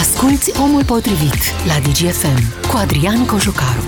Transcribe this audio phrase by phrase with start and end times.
[0.00, 3.84] Asculți Omul Potrivit la DGFM cu Adrian Cojucaru.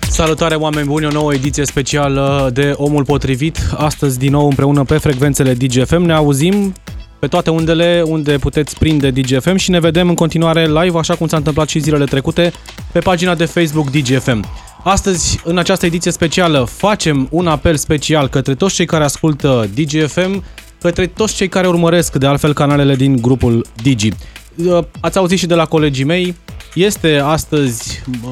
[0.00, 3.58] Salutare oameni buni, o nouă ediție specială de Omul Potrivit.
[3.76, 6.02] Astăzi din nou împreună pe frecvențele DGFM.
[6.02, 6.72] Ne auzim
[7.18, 11.26] pe toate undele unde puteți prinde DGFM și ne vedem în continuare live, așa cum
[11.26, 12.52] s-a întâmplat și zilele trecute,
[12.92, 14.44] pe pagina de Facebook DGFM.
[14.82, 20.44] Astăzi, în această ediție specială, facem un apel special către toți cei care ascultă DGFM,
[20.84, 24.08] către toți cei care urmăresc de altfel canalele din grupul Digi.
[24.56, 26.34] Uh, ați auzit și de la colegii mei,
[26.74, 28.30] este astăzi uh,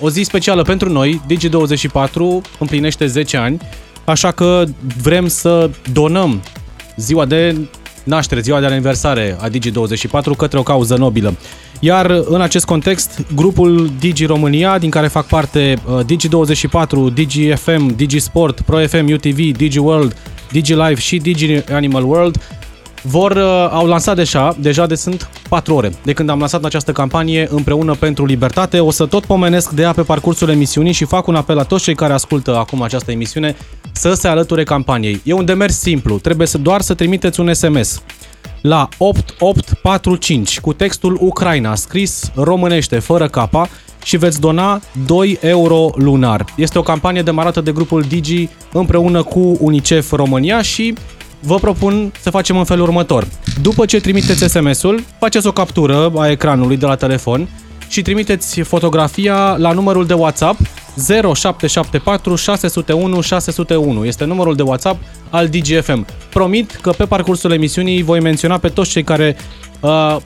[0.00, 3.60] o zi specială pentru noi, Digi24 împlinește 10 ani,
[4.04, 4.64] așa că
[5.02, 6.42] vrem să donăm
[6.96, 7.56] ziua de
[8.04, 11.34] naștere, ziua de aniversare a Digi24 către o cauză nobilă.
[11.80, 17.96] Iar în acest context, grupul Digi România, din care fac parte uh, Digi24, Digi FM,
[17.96, 19.78] Digi Sport, Pro FM, UTV, Digi
[20.44, 22.40] World, Digi Live și Digi Animal World,
[23.02, 26.92] vor, uh, au lansat deja, deja de sunt 4 ore de când am lansat această
[26.92, 28.80] campanie împreună pentru libertate.
[28.80, 31.82] O să tot pomenesc de ea pe parcursul emisiunii și fac un apel la toți
[31.82, 33.56] cei care ascultă acum această emisiune
[33.92, 35.20] să se alăture campaniei.
[35.24, 38.02] E un demers simplu, trebuie să doar să trimiteți un SMS
[38.60, 43.68] la 8845 cu textul Ucraina scris românește fără capa
[44.04, 46.44] și veți dona 2 euro lunar.
[46.56, 50.94] Este o campanie demarată de grupul Digi împreună cu UNICEF România și
[51.40, 53.26] vă propun să facem în felul următor.
[53.62, 57.48] După ce trimiteți SMS-ul, faceți o captură a ecranului de la telefon
[57.88, 60.58] și trimiteți fotografia la numărul de WhatsApp
[61.34, 64.04] 0774 601 601.
[64.04, 66.06] Este numărul de WhatsApp al DGFM.
[66.30, 69.36] Promit că pe parcursul emisiunii voi menționa pe toți cei care
[69.80, 70.16] uh,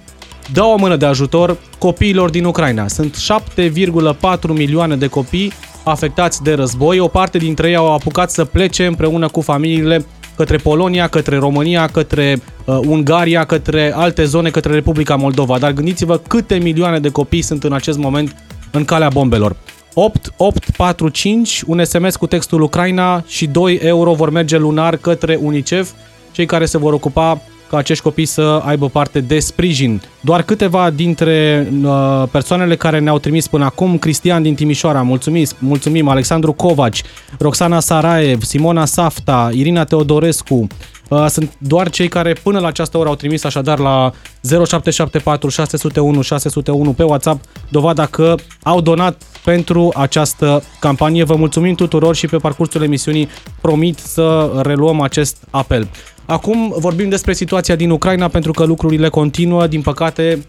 [0.52, 2.88] dau o mână de ajutor copiilor din Ucraina.
[2.88, 3.16] Sunt
[3.56, 5.52] 7,4 milioane de copii
[5.84, 6.98] afectați de război.
[6.98, 11.86] O parte dintre ei au apucat să plece împreună cu familiile către Polonia, către România,
[11.86, 15.58] către uh, Ungaria, către alte zone, către Republica Moldova.
[15.58, 18.36] Dar gândiți-vă câte milioane de copii sunt în acest moment
[18.70, 19.56] în calea bombelor.
[19.94, 25.91] 8845, un SMS cu textul Ucraina și 2 euro vor merge lunar către UNICEF,
[26.32, 27.41] cei care se vor ocupa
[27.71, 30.03] ca acești copii să aibă parte de sprijin.
[30.21, 36.09] Doar câteva dintre uh, persoanele care ne-au trimis până acum, Cristian din Timișoara, mulțumim, mulțumim,
[36.09, 37.03] Alexandru Covaci,
[37.39, 40.67] Roxana Saraev, Simona Safta, Irina Teodorescu,
[41.09, 44.12] uh, sunt doar cei care până la această oră au trimis așadar la
[44.43, 51.25] 0774 601 601 pe WhatsApp dovada că au donat pentru această campanie.
[51.25, 53.29] Vă mulțumim tuturor și pe parcursul emisiunii
[53.61, 55.89] promit să reluăm acest apel.
[56.31, 60.47] Acum vorbim despre situația din Ucraina pentru că lucrurile continuă, din păcate,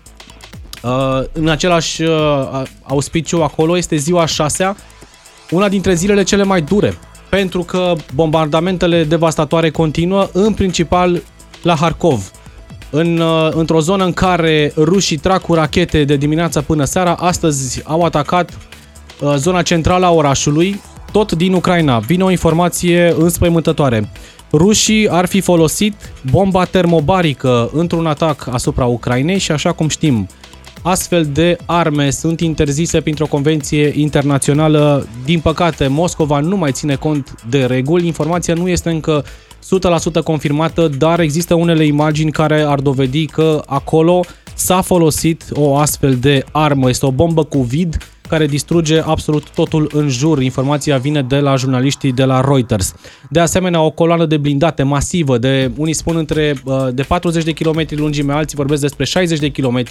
[0.84, 4.76] uh, în același uh, auspiciu acolo este ziua 6
[5.50, 6.98] una dintre zilele cele mai dure,
[7.30, 11.22] pentru că bombardamentele devastatoare continuă, în principal
[11.64, 12.32] la Harkov,
[12.90, 17.82] în, uh, într-o zonă în care rușii trag cu rachete de dimineața până seara, astăzi
[17.84, 18.58] au atacat
[19.36, 20.82] zona centrală a orașului,
[21.12, 22.00] tot din Ucraina.
[22.00, 24.10] Vine o informație înspăimântătoare.
[24.52, 25.94] Rușii ar fi folosit
[26.32, 30.28] bomba termobarică într-un atac asupra Ucrainei și așa cum știm,
[30.82, 35.08] astfel de arme sunt interzise printr-o convenție internațională.
[35.26, 38.06] Din păcate, Moscova nu mai ține cont de reguli.
[38.06, 39.24] Informația nu este încă
[40.22, 44.24] 100% confirmată, dar există unele imagini care ar dovedi că acolo
[44.54, 46.90] s-a folosit o astfel de armă.
[46.90, 47.98] Este o bombă cu vid
[48.30, 50.42] care distruge absolut totul în jur.
[50.42, 52.94] Informația vine de la jurnaliștii de la Reuters.
[53.30, 57.52] De asemenea, o coloană de blindate masivă, de unii spun între uh, de 40 de
[57.52, 59.84] km lungime, alții vorbesc despre 60 de km,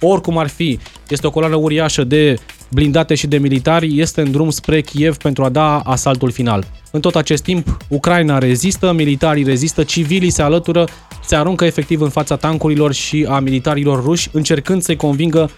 [0.00, 0.78] oricum ar fi.
[1.08, 2.38] Este o coloană uriașă de
[2.70, 6.64] blindate și de militari, este în drum spre Kiev pentru a da asaltul final.
[6.90, 10.84] În tot acest timp, Ucraina rezistă, militarii rezistă, civilii se alătură,
[11.24, 15.50] se aruncă efectiv în fața tancurilor și a militarilor ruși, încercând să-i convingă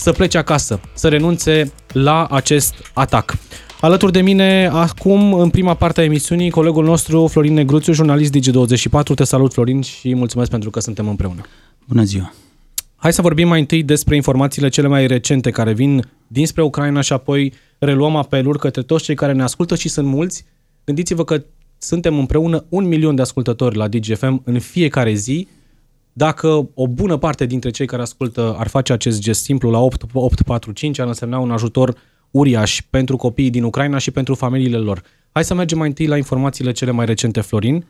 [0.00, 3.36] să plece acasă, să renunțe la acest atac.
[3.80, 9.14] Alături de mine, acum, în prima parte a emisiunii, colegul nostru, Florin Negruțiu, jurnalist Digi24.
[9.14, 11.42] Te salut, Florin, și mulțumesc pentru că suntem împreună.
[11.88, 12.32] Bună ziua!
[12.96, 17.12] Hai să vorbim mai întâi despre informațiile cele mai recente care vin dinspre Ucraina și
[17.12, 20.44] apoi reluăm apeluri către toți cei care ne ascultă și sunt mulți.
[20.84, 21.44] Gândiți-vă că
[21.78, 25.48] suntem împreună un milion de ascultători la DGFM în fiecare zi
[26.12, 30.98] dacă o bună parte dintre cei care ascultă ar face acest gest simplu la 845,
[30.98, 31.96] ar însemna un ajutor
[32.30, 35.02] uriaș pentru copiii din Ucraina și pentru familiile lor.
[35.32, 37.84] Hai să mergem mai întâi la informațiile cele mai recente, Florin.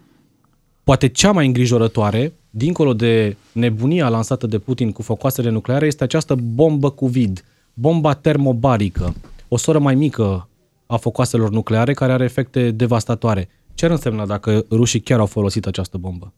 [0.85, 6.35] Poate cea mai îngrijorătoare, dincolo de nebunia lansată de Putin cu focoasele nucleare, este această
[6.35, 7.45] bombă cu vid,
[7.75, 9.15] bomba termobarică,
[9.49, 10.49] o soră mai mică
[10.87, 13.49] a focoaselor nucleare care are efecte devastatoare.
[13.75, 16.33] Ce ar însemna dacă rușii chiar au folosit această bombă?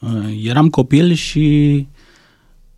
[0.00, 1.86] Uh, eram copil și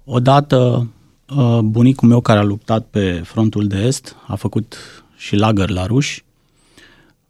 [0.04, 0.90] Odată,
[1.36, 4.76] uh, bunicul meu care a luptat pe frontul de est, a făcut
[5.16, 6.24] și lagăr la ruși,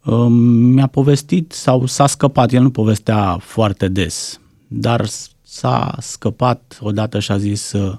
[0.04, 5.06] um, mi-a povestit sau s-a scăpat, el nu povestea foarte des, dar
[5.42, 7.96] s-a scăpat odată și a zis uh,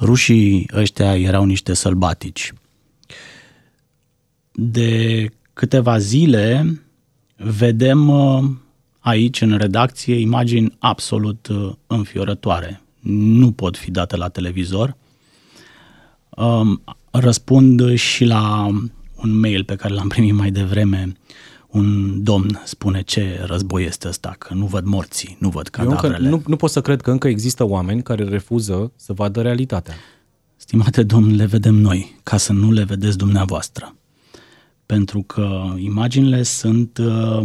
[0.00, 2.52] rușii ăștia erau niște sălbatici.
[4.52, 6.80] De câteva zile
[7.36, 8.44] vedem uh,
[9.02, 11.48] aici în redacție imagini absolut
[11.86, 14.96] înfiorătoare nu pot fi date la televizor.
[16.28, 18.66] Um, răspund și la
[19.16, 21.12] un mail pe care l-am primit mai devreme.
[21.68, 26.16] Un domn spune ce război este ăsta, că nu văd morții, nu văd cadavrele.
[26.16, 29.94] încă, nu, nu pot să cred că încă există oameni care refuză să vadă realitatea.
[30.56, 33.96] Stimate domn, le vedem noi, ca să nu le vedeți dumneavoastră.
[34.86, 37.40] Pentru că imaginile sunt uh,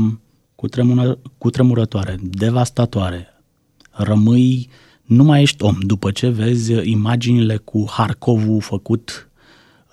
[0.58, 3.28] cutremură, cutremurătoare, devastatoare.
[3.92, 4.76] Rămâi uh,
[5.08, 5.78] nu mai ești om.
[5.80, 9.30] După ce vezi imaginile cu Harkovul făcut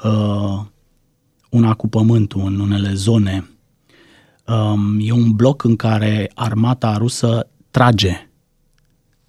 [0.04, 0.60] uh,
[1.50, 3.48] una cu pământul în unele zone,
[4.46, 8.28] um, e un bloc în care armata rusă trage.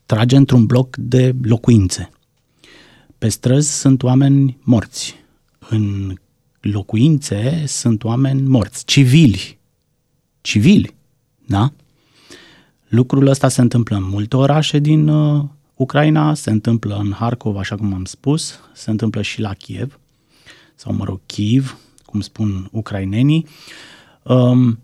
[0.05, 2.09] Trage într-un bloc de locuințe.
[3.17, 5.15] Pe străzi sunt oameni morți.
[5.69, 6.13] În
[6.59, 9.59] locuințe sunt oameni morți, civili.
[10.41, 10.95] Civili,
[11.45, 11.71] da?
[12.87, 15.43] Lucrul ăsta se întâmplă în multe orașe din uh,
[15.75, 19.99] Ucraina se întâmplă în Harkov, așa cum am spus, se întâmplă și la Kiev,
[20.75, 23.47] sau mă rog, Kiev, cum spun ucrainenii.
[24.23, 24.79] Um,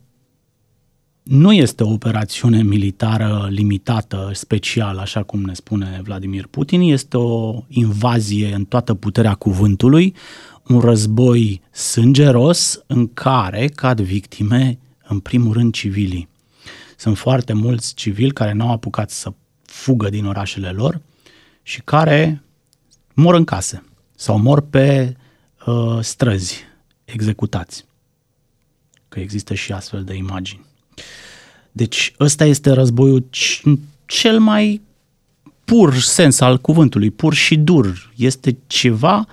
[1.24, 7.64] nu este o operațiune militară limitată, specială, așa cum ne spune Vladimir Putin, este o
[7.68, 10.16] invazie în toată puterea cuvântului,
[10.68, 16.31] un război sângeros în care cad victime, în primul rând, civilii.
[17.02, 21.02] Sunt foarte mulți civili care nu au apucat să fugă din orașele lor
[21.64, 22.42] și care
[23.14, 23.84] mor în case
[24.16, 25.16] sau mor pe
[25.66, 26.64] uh, străzi
[27.06, 27.86] executați.
[29.10, 30.66] Că există și astfel de imagini.
[31.72, 33.26] Deci ăsta este războiul
[34.06, 34.82] cel mai
[35.66, 38.14] pur sens al cuvântului, pur și dur.
[38.16, 39.26] Este ceva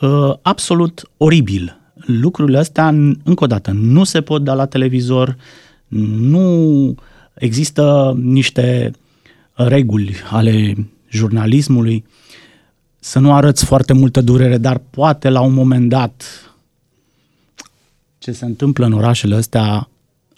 [0.00, 1.80] uh, absolut oribil.
[1.94, 2.88] Lucrurile astea,
[3.24, 5.36] încă o dată, nu se pot da la televizor,
[6.00, 6.94] nu
[7.34, 8.90] există niște
[9.52, 10.74] reguli ale
[11.08, 12.04] jurnalismului,
[12.98, 16.24] să nu arăți foarte multă durere, dar poate la un moment dat
[18.18, 19.88] ce se întâmplă în orașele astea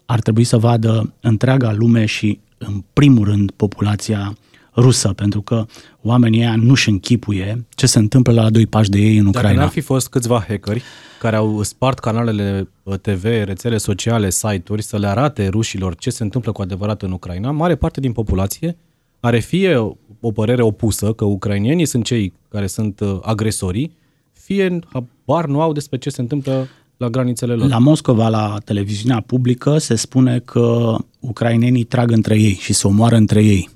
[0.06, 4.37] ar trebui să vadă întreaga lume și în primul rând populația
[4.76, 5.67] rusă, pentru că
[6.02, 9.49] oamenii ăia nu-și închipuie ce se întâmplă la doi pași de ei în Ucraina.
[9.49, 10.82] Dacă n-ar fi fost câțiva hackeri
[11.19, 12.69] care au spart canalele
[13.00, 17.50] TV, rețele sociale, site-uri să le arate rușilor ce se întâmplă cu adevărat în Ucraina,
[17.50, 18.76] mare parte din populație
[19.20, 19.76] are fie
[20.20, 23.96] o părere opusă, că ucrainienii sunt cei care sunt uh, agresorii,
[24.32, 27.69] fie habar nu au despre ce se întâmplă la granițele lor.
[27.69, 33.17] La Moscova, la televiziunea publică, se spune că ucrainenii trag între ei și se omoară
[33.17, 33.69] între ei.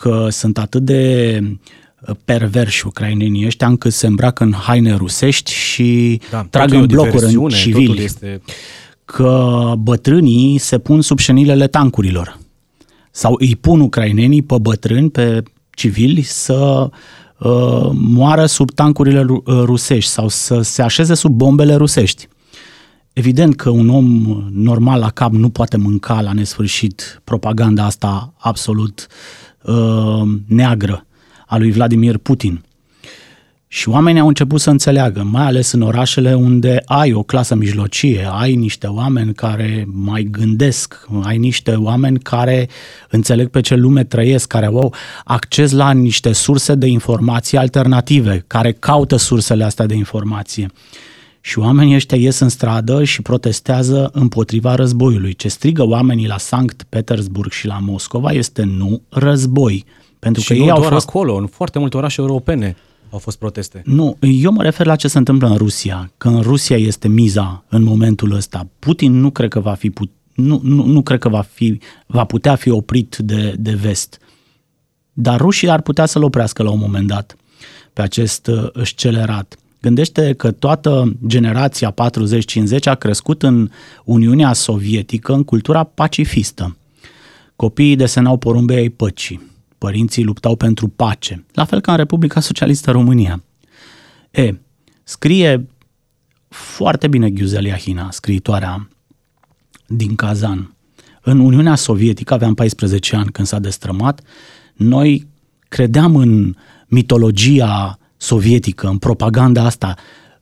[0.00, 6.20] Că sunt atât de uh, perverși ucrainenii ăștia încât se îmbracă în haine rusești și
[6.30, 8.02] da, trag în blocuri în civili.
[8.02, 8.40] Este...
[9.04, 12.38] Că bătrânii se pun sub șenilele tancurilor
[13.10, 16.90] sau îi pun ucrainenii pe bătrâni, pe civili să
[17.38, 22.28] uh, moară sub tancurile uh, rusești sau să se așeze sub bombele rusești.
[23.12, 24.06] Evident că un om
[24.52, 29.43] normal la cap nu poate mânca la nesfârșit propaganda asta absolut uh,
[30.46, 31.06] neagră
[31.46, 32.64] a lui Vladimir Putin.
[33.68, 38.28] Și oamenii au început să înțeleagă, mai ales în orașele unde ai o clasă mijlocie,
[38.32, 42.68] ai niște oameni care mai gândesc, ai niște oameni care
[43.10, 44.94] înțeleg pe ce lume trăiesc, care au
[45.24, 50.70] acces la niște surse de informații alternative, care caută sursele astea de informație.
[51.46, 55.34] Și oamenii ăștia ies în stradă și protestează împotriva războiului.
[55.34, 59.84] Ce strigă oamenii la Sankt Petersburg și la Moscova este nu război.
[60.18, 62.76] Pentru și că ei au fost acolo, în foarte multe orașe europene
[63.10, 63.82] au fost proteste.
[63.84, 67.64] Nu, eu mă refer la ce se întâmplă în Rusia, că în Rusia este miza
[67.68, 68.68] în momentul ăsta.
[68.78, 72.24] Putin nu cred că va fi put, nu, nu, nu cred că va, fi, va
[72.24, 74.18] putea fi oprit de, de vest.
[75.12, 77.36] Dar rușii ar putea să-l oprească la un moment dat
[77.92, 79.56] pe acest uh, scelerat.
[79.84, 81.94] Gândește că toată generația 40-50
[82.84, 83.70] a crescut în
[84.04, 86.76] Uniunea Sovietică în cultura pacifistă.
[87.56, 92.90] Copiii desenau porumbei ai păcii părinții luptau pentru pace, la fel ca în Republica Socialistă
[92.90, 93.42] România.
[94.30, 94.54] E,
[95.02, 95.68] scrie
[96.48, 98.88] foarte bine Ghiuzel Hina, scriitoarea
[99.86, 100.74] din Kazan.
[101.22, 104.20] În Uniunea Sovietică, aveam 14 ani când s-a destrămat,
[104.74, 105.26] noi
[105.68, 106.54] credeam în
[106.86, 109.94] mitologia sovietică, în propaganda asta,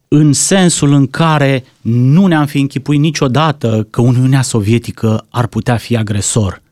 [0.09, 5.97] în sensul în care nu ne-am fi închipuit niciodată că Uniunea Sovietică ar putea fi
[5.97, 6.63] agresor.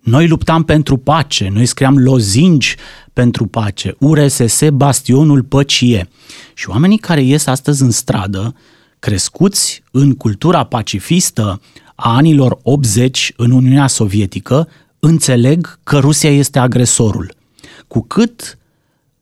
[0.00, 2.76] Noi luptam pentru pace, noi scriam lozingi
[3.12, 6.08] pentru pace, URSS bastionul păcie.
[6.54, 8.54] Și oamenii care ies astăzi în stradă,
[8.98, 11.60] crescuți în cultura pacifistă
[11.94, 14.68] a anilor 80 în Uniunea Sovietică,
[14.98, 17.34] înțeleg că Rusia este agresorul.
[17.86, 18.58] Cu cât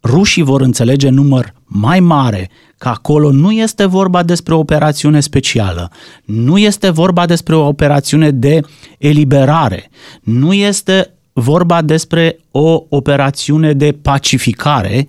[0.06, 5.90] rușii vor înțelege număr mai mare că acolo nu este vorba despre o operațiune specială,
[6.24, 8.60] nu este vorba despre o operațiune de
[8.98, 9.90] eliberare,
[10.22, 15.08] nu este vorba despre o operațiune de pacificare,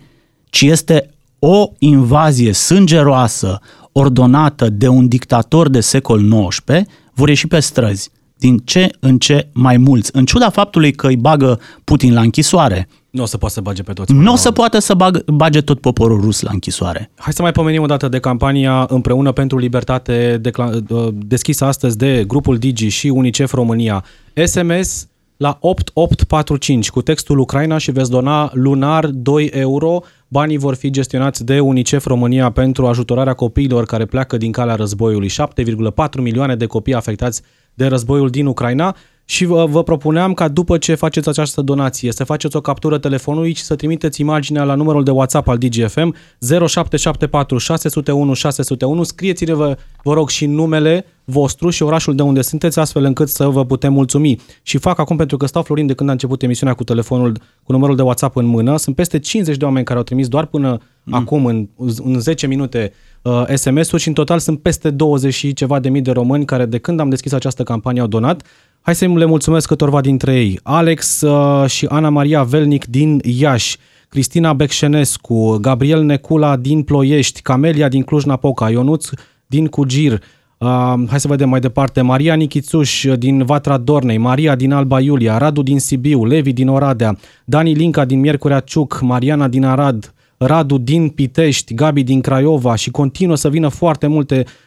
[0.50, 3.60] ci este o invazie sângeroasă
[3.92, 9.50] ordonată de un dictator de secol XIX, vor ieși pe străzi din ce în ce
[9.54, 10.10] mai mulți.
[10.14, 12.88] În ciuda faptului că îi bagă Putin la închisoare,
[13.18, 14.14] nu o să poată să bage pe toți.
[14.14, 17.12] Nu o să poată să bag, bage tot poporul rus la închisoare.
[17.16, 20.42] Hai să mai pomenim o dată de campania Împreună pentru Libertate
[20.90, 24.04] uh, deschisă astăzi de grupul Digi și UNICEF România.
[24.46, 25.08] SMS
[25.38, 30.00] la 8845 cu textul Ucraina și veți dona lunar 2 euro.
[30.28, 35.30] Banii vor fi gestionați de UNICEF România pentru ajutorarea copiilor care pleacă din calea războiului.
[35.30, 37.42] 7,4 milioane de copii afectați
[37.74, 38.96] de războiul din Ucraina
[39.30, 43.54] și vă, vă propuneam ca după ce faceți această donație să faceți o captură telefonului
[43.54, 49.04] și să trimiteți imaginea la numărul de WhatsApp al DGFM 0774 601 601.
[49.04, 53.48] Scrieți-ne vă, vă rog și numele vostru și orașul de unde sunteți astfel încât să
[53.48, 54.40] vă putem mulțumi.
[54.62, 57.72] Și fac acum pentru că stau Florin de când a început emisiunea cu telefonul cu
[57.72, 58.78] numărul de WhatsApp în mână.
[58.78, 61.14] Sunt peste 50 de oameni care au trimis doar până mm.
[61.14, 61.68] acum în,
[62.04, 66.02] în 10 minute uh, SMS-uri și în total sunt peste 20 și ceva de mii
[66.02, 68.46] de români care de când am deschis această campanie au donat.
[68.88, 70.60] Hai să le mulțumesc câtorva dintre ei.
[70.64, 73.78] Alex uh, și Ana Maria Velnic din Iași,
[74.10, 79.10] Cristina Becșenescu, Gabriel Necula din Ploiești, Camelia din Cluj-Napoca, Ionuț
[79.48, 80.12] din Cugir,
[80.58, 85.38] uh, hai să vedem mai departe, Maria Nichițuș din Vatra Dornei, Maria din Alba Iulia,
[85.38, 90.78] Radu din Sibiu, Levi din Oradea, Dani Linca din Miercurea Ciuc, Mariana din Arad, Radu
[90.78, 94.67] din Pitești, Gabi din Craiova și continuă să vină foarte multe uh,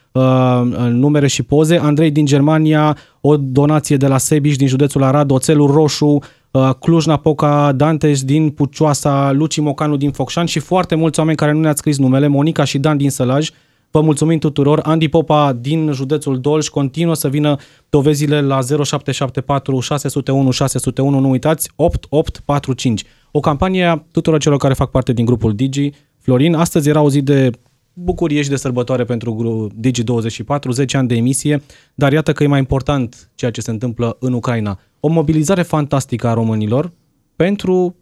[0.90, 1.78] numere și poze.
[1.78, 6.18] Andrei din Germania, o donație de la Sebiș din județul Arad, Oțelul Roșu,
[6.50, 11.60] uh, Cluj-Napoca, Dantes din Pucioasa, Luci Mocanu din Focșan și foarte mulți oameni care nu
[11.60, 13.50] ne-ați scris numele, Monica și Dan din Sălaj.
[13.90, 14.80] Vă mulțumim tuturor.
[14.82, 17.56] Andy Popa din județul Dolj continuă să vină
[17.88, 23.04] dovezile la 0774 601 601, nu uitați, 8845.
[23.30, 25.90] O campanie a tuturor celor care fac parte din grupul Digi.
[26.18, 27.50] Florin, astăzi era o zi de
[27.92, 31.62] bucurie și de sărbătoare pentru Digi24, 10 ani de emisie,
[31.94, 34.78] dar iată că e mai important ceea ce se întâmplă în Ucraina.
[35.00, 36.92] O mobilizare fantastică a românilor
[37.36, 37.96] pentru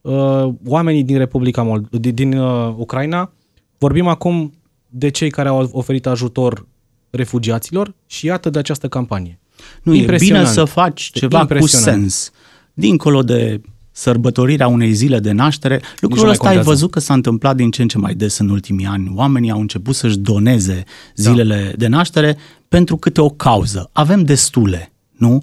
[0.00, 3.32] uh, oamenii din Republica Mold- din, din uh, Ucraina.
[3.78, 4.52] Vorbim acum
[4.88, 6.66] de cei care au oferit ajutor
[7.10, 9.38] refugiaților și iată de această campanie.
[9.82, 12.30] Nu, e bine să faci ceva cu sens.
[12.74, 13.60] Dincolo de
[13.98, 15.80] sărbătorirea unei zile de naștere.
[16.00, 18.86] Lucrul ăsta ai văzut că s-a întâmplat din ce în ce mai des în ultimii
[18.86, 19.12] ani.
[19.14, 21.76] Oamenii au început să-și doneze zilele da.
[21.76, 22.36] de naștere
[22.68, 23.90] pentru câte o cauză.
[23.92, 25.42] Avem destule, nu?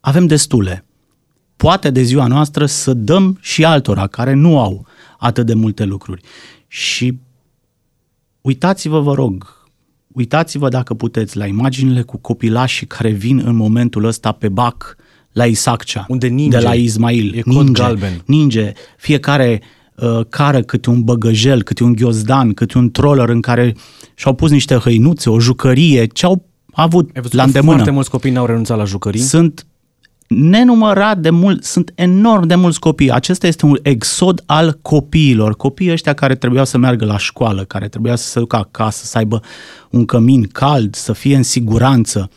[0.00, 0.84] Avem destule.
[1.56, 4.86] Poate de ziua noastră să dăm și altora care nu au
[5.18, 6.22] atât de multe lucruri.
[6.66, 7.18] Și
[8.40, 9.68] uitați-vă, vă rog,
[10.12, 14.96] uitați-vă dacă puteți la imaginile cu copilașii care vin în momentul ăsta pe bac
[15.32, 17.34] la Isaccea, unde ninge, de la Ismail.
[17.36, 18.22] E ninge, galben.
[18.26, 19.62] ninge, fiecare
[19.94, 23.76] uh, cară câte un băgăjel, câte un ghiozdan, câte un troller în care
[24.14, 27.72] și-au pus niște hăinuțe, o jucărie, ce au avut la îndemână.
[27.72, 29.20] Foarte mulți copii n-au renunțat la jucării.
[29.20, 29.66] Sunt
[30.26, 33.10] nenumărat de mult, sunt enorm de mulți copii.
[33.10, 35.56] Acesta este un exod al copiilor.
[35.56, 39.18] Copiii ăștia care trebuiau să meargă la școală, care trebuiau să se ducă acasă, să
[39.18, 39.42] aibă
[39.90, 42.30] un cămin cald, să fie în siguranță,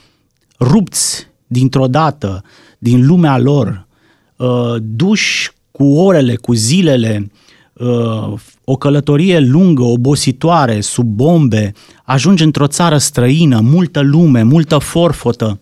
[0.59, 2.43] rupți dintr-o dată,
[2.83, 3.87] din lumea lor,
[4.35, 7.31] uh, duși cu orele, cu zilele,
[7.73, 11.73] uh, o călătorie lungă, obositoare, sub bombe,
[12.03, 15.59] ajungi într-o țară străină, multă lume, multă forfotă.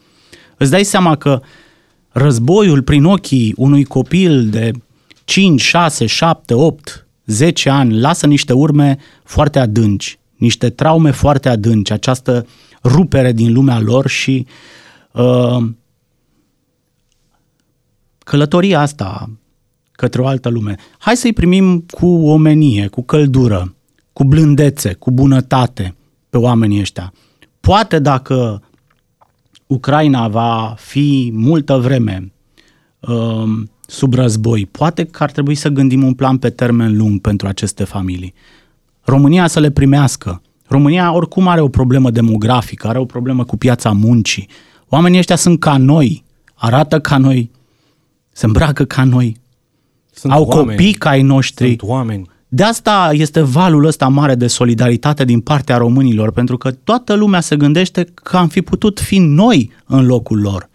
[0.58, 1.42] Îți dai seama că
[2.10, 4.72] războiul prin ochii unui copil de
[5.24, 11.92] 5, 6, 7, 8, 10 ani lasă niște urme foarte adânci, niște traume foarte adânci,
[11.92, 12.46] această
[12.84, 14.46] rupere din lumea lor și
[15.12, 15.64] uh,
[18.32, 19.30] călătoria asta
[19.92, 23.76] către o altă lume, hai să-i primim cu omenie, cu căldură,
[24.14, 25.96] cu blândețe, cu bunătate
[26.30, 27.14] pe oamenii ăștia.
[27.60, 28.62] Poate dacă
[29.68, 32.32] Ucraina va fi multă vreme
[33.00, 33.44] uh,
[33.88, 34.66] sub război.
[34.66, 38.34] Poate că ar trebui să gândim un plan pe termen lung pentru aceste familii.
[39.02, 40.42] România să le primească.
[40.68, 44.48] România oricum are o problemă demografică, are o problemă cu piața muncii.
[44.90, 46.24] Oamenii ăștia sunt ca noi,
[46.54, 47.52] arată ca noi,
[48.32, 49.42] se îmbracă ca noi,
[50.14, 50.70] sunt au oameni.
[50.70, 51.68] copii ca ai noștri.
[51.68, 52.30] Sunt oameni.
[52.48, 57.40] De asta este valul ăsta mare de solidaritate din partea românilor, pentru că toată lumea
[57.40, 60.70] se gândește că am fi putut fi noi în locul lor.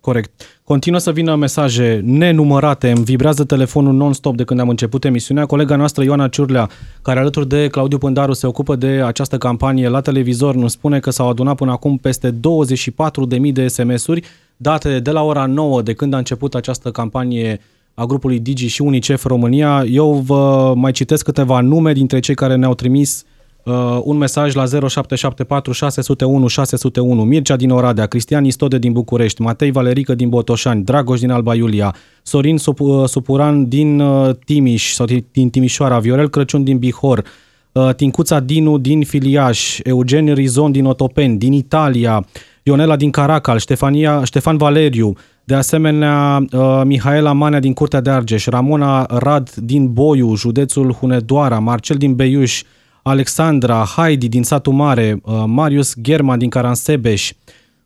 [0.00, 0.42] Corect.
[0.64, 5.46] Continuă să vină mesaje nenumărate, îmi vibrează telefonul non-stop de când am început emisiunea.
[5.46, 6.68] Colega noastră Ioana Ciurlea,
[7.02, 11.10] care alături de Claudiu Pândaru se ocupă de această campanie la televizor, nu spune că
[11.10, 14.22] s-au adunat până acum peste 24.000 de SMS-uri
[14.62, 17.60] date de la ora 9 de când a început această campanie
[17.94, 19.84] a grupului Digi și UNICEF România.
[19.90, 23.24] Eu vă mai citesc câteva nume dintre cei care ne-au trimis
[23.64, 29.70] uh, un mesaj la 0774 601 601, Mircea din Oradea, Cristian Istode din București, Matei
[29.70, 35.06] Valerică din Botoșani, Dragoș din Alba Iulia, Sorin Sup- uh, Supuran din uh, Timiș sau
[35.32, 37.24] din Timișoara, Viorel Crăciun din Bihor,
[37.72, 42.26] uh, Tincuța Dinu din Filiaș, Eugen Rizon din Otopeni, din Italia,
[42.62, 48.46] Ionela din Caracal, Ștefania, Ștefan Valeriu, de asemenea uh, Mihaela Manea din Curtea de Argeș,
[48.46, 52.62] Ramona Rad din Boiu, județul Hunedoara, Marcel din Beiuș,
[53.02, 57.32] Alexandra, Heidi din Satul Mare, uh, Marius German din Caransebeș,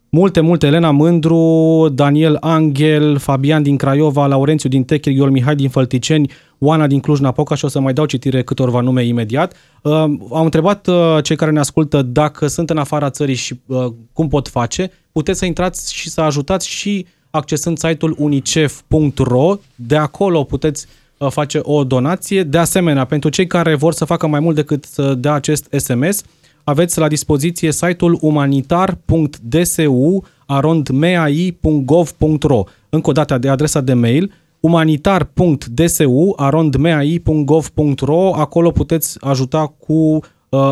[0.09, 6.31] multe, multe, Elena Mândru, Daniel Angel, Fabian din Craiova, Laurențiu din Techir, Mihai din Fălticeni,
[6.59, 9.55] Oana din Cluj-Napoca și o să mai dau citire câtorva nume imediat.
[9.83, 9.93] Uh,
[10.33, 14.29] am întrebat uh, cei care ne ascultă dacă sunt în afara țării și uh, cum
[14.29, 14.91] pot face.
[15.13, 19.55] Puteți să intrați și să ajutați și accesând site-ul unicef.ro.
[19.75, 20.87] De acolo puteți
[21.19, 22.43] uh, face o donație.
[22.43, 26.23] De asemenea, pentru cei care vor să facă mai mult decât să dea acest SMS,
[26.69, 38.35] aveți la dispoziție site-ul umanitar.dsu arondmai.gov.ro Încă o dată de adresa de mail umanitar.dsu arondmai.gov.ro
[38.35, 40.21] Acolo puteți ajuta cu uh,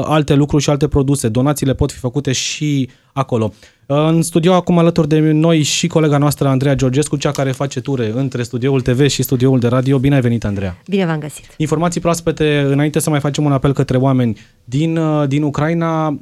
[0.04, 1.28] alte lucruri și alte produse.
[1.28, 3.52] Donațiile pot fi făcute și acolo.
[3.86, 8.12] În studio acum alături de noi și colega noastră Andreea Georgescu, cea care face ture
[8.14, 9.98] între studioul TV și studioul de radio.
[9.98, 10.76] Bine ai venit, Andreea!
[10.88, 11.54] Bine v-am găsit!
[11.56, 16.16] Informații proaspete, înainte să mai facem un apel către oameni din, uh, din Ucraina, uh,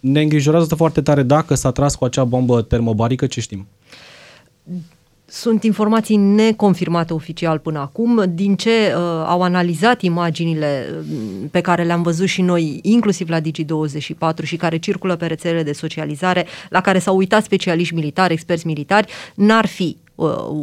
[0.00, 3.66] ne îngrijorează foarte tare dacă s-a tras cu acea bombă termobarică, ce știm?
[5.30, 8.24] Sunt informații neconfirmate oficial până acum.
[8.34, 11.06] Din ce uh, au analizat imaginile uh,
[11.50, 15.72] pe care le-am văzut și noi, inclusiv la Digi24 și care circulă pe rețelele de
[15.72, 20.07] socializare, la care s-au uitat specialiști militari, experți militari, n-ar fi Uh,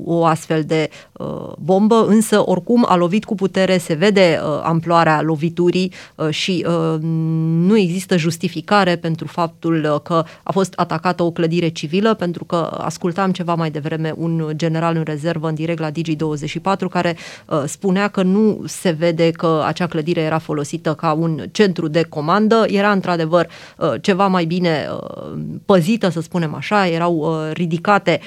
[0.05, 5.21] o astfel de uh, bombă, însă oricum a lovit cu putere, se vede uh, amploarea
[5.21, 5.91] loviturii
[6.29, 6.65] și
[7.67, 13.31] nu există justificare pentru faptul că a fost atacată o clădire civilă, pentru că ascultam
[13.31, 17.15] ceva mai devreme un general în rezervă în direct la Digi24 care
[17.65, 22.65] spunea că nu se vede că acea clădire era folosită ca un centru de comandă,
[22.67, 23.47] era într-adevăr
[24.01, 24.87] ceva mai bine
[25.65, 28.19] păzită, să spunem așa, erau ridicate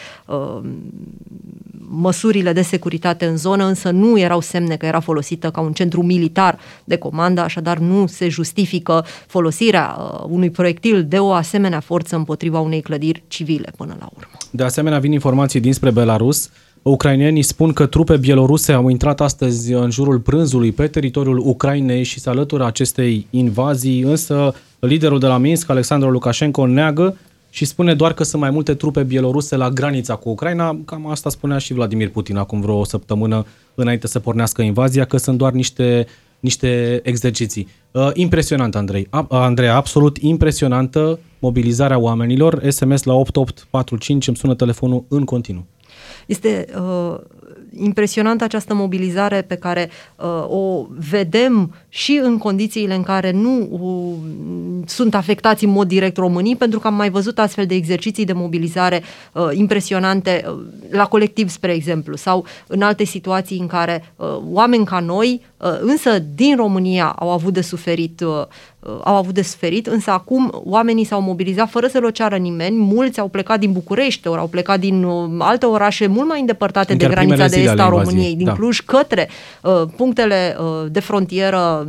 [1.91, 6.03] măsurile de securitate în zonă, însă nu erau semne că era folosită ca un centru
[6.03, 12.17] militar de comandă, așadar nu se justifică folosirea uh, unui proiectil de o asemenea forță
[12.17, 14.33] împotriva unei clădiri civile până la urmă.
[14.51, 16.51] De asemenea, vin informații dinspre Belarus.
[16.83, 22.21] Ucrainenii spun că trupe bieloruse au intrat astăzi în jurul prânzului pe teritoriul Ucrainei și
[22.21, 27.17] se alătură acestei invazii, însă liderul de la Minsk, Alexandru Lukashenko, neagă
[27.51, 30.79] și spune doar că sunt mai multe trupe bieloruse la granița cu Ucraina.
[30.85, 35.39] Cam asta spunea și Vladimir Putin acum vreo săptămână înainte să pornească invazia, că sunt
[35.39, 36.07] doar niște,
[36.41, 37.69] niște exerciții.
[37.91, 39.07] Uh, impresionant, Andrei.
[39.11, 42.69] A, Andrei, absolut impresionantă mobilizarea oamenilor.
[42.69, 45.67] SMS la 8845 îmi sună telefonul în continuu.
[46.27, 47.19] Este uh,
[47.77, 54.39] impresionantă această mobilizare pe care uh, o vedem și în condițiile în care nu uh,
[54.87, 58.33] sunt afectați în mod direct românii, pentru că am mai văzut astfel de exerciții de
[58.33, 59.03] mobilizare
[59.33, 60.59] uh, impresionante uh,
[60.91, 65.58] la colectiv, spre exemplu, sau în alte situații în care uh, oameni ca noi, uh,
[65.81, 68.47] însă din România, au avut de suferit uh,
[69.05, 73.21] au avut de suferit, însă acum oamenii s-au mobilizat fără să le ceară nimeni, mulți
[73.21, 77.07] au plecat din București, ori au plecat din uh, alte orașe mult mai îndepărtate de
[77.07, 78.53] granița de est a României, din da.
[78.53, 79.29] Cluj, către
[79.63, 81.87] uh, punctele uh, de frontieră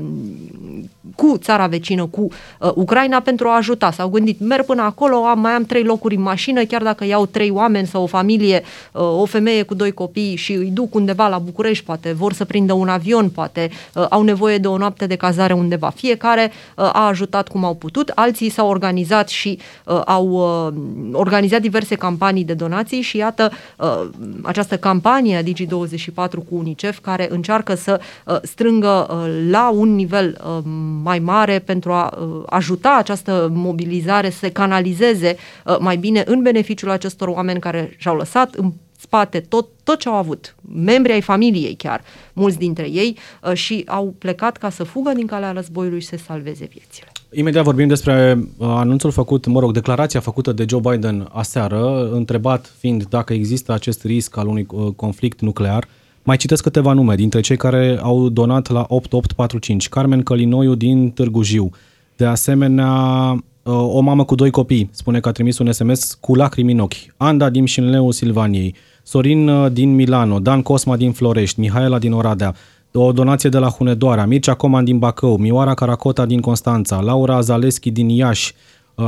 [1.19, 3.91] cu țara vecină, cu uh, Ucraina pentru a ajuta.
[3.91, 7.25] S-au gândit, merg până acolo, am, mai am trei locuri în mașină, chiar dacă iau
[7.25, 11.27] trei oameni sau o familie, uh, o femeie cu doi copii și îi duc undeva
[11.27, 13.58] la București, poate vor să prindă un avion, poate
[13.93, 15.89] uh, au nevoie de o noapte de cazare undeva.
[15.89, 20.73] Fiecare uh, a ajutat cum au putut, alții s-au organizat și uh, au uh,
[21.13, 24.09] organizat diverse campanii de donații și iată uh,
[24.43, 30.41] această campanie a Digi24 cu UNICEF care încearcă să uh, strângă uh, la un nivel
[30.43, 30.63] uh,
[31.03, 36.41] mai mare pentru a uh, ajuta această mobilizare să se canalizeze uh, mai bine în
[36.41, 41.21] beneficiul acestor oameni care și-au lăsat în spate tot, tot ce au avut, membri ai
[41.21, 42.01] familiei chiar,
[42.33, 46.17] mulți dintre ei, uh, și au plecat ca să fugă din calea războiului și să
[46.17, 47.11] salveze viețile.
[47.31, 52.73] Imediat vorbim despre uh, anunțul făcut, mă rog, declarația făcută de Joe Biden aseară, întrebat
[52.77, 55.87] fiind dacă există acest risc al unui uh, conflict nuclear.
[56.23, 59.89] Mai citesc câteva nume dintre cei care au donat la 8845.
[59.89, 61.69] Carmen Călinoiu din Târgu Jiu.
[62.15, 63.35] De asemenea,
[63.71, 66.93] o mamă cu doi copii spune că a trimis un SMS cu lacrimi în ochi.
[67.17, 68.75] Anda din Șinleu Silvaniei.
[69.03, 72.55] Sorin din Milano, Dan Cosma din Florești, Mihaela din Oradea,
[72.93, 77.91] o donație de la Hunedoara, Mircea Coman din Bacău, Mioara Caracota din Constanța, Laura Zaleschi
[77.91, 78.53] din Iași,
[78.95, 79.05] uh,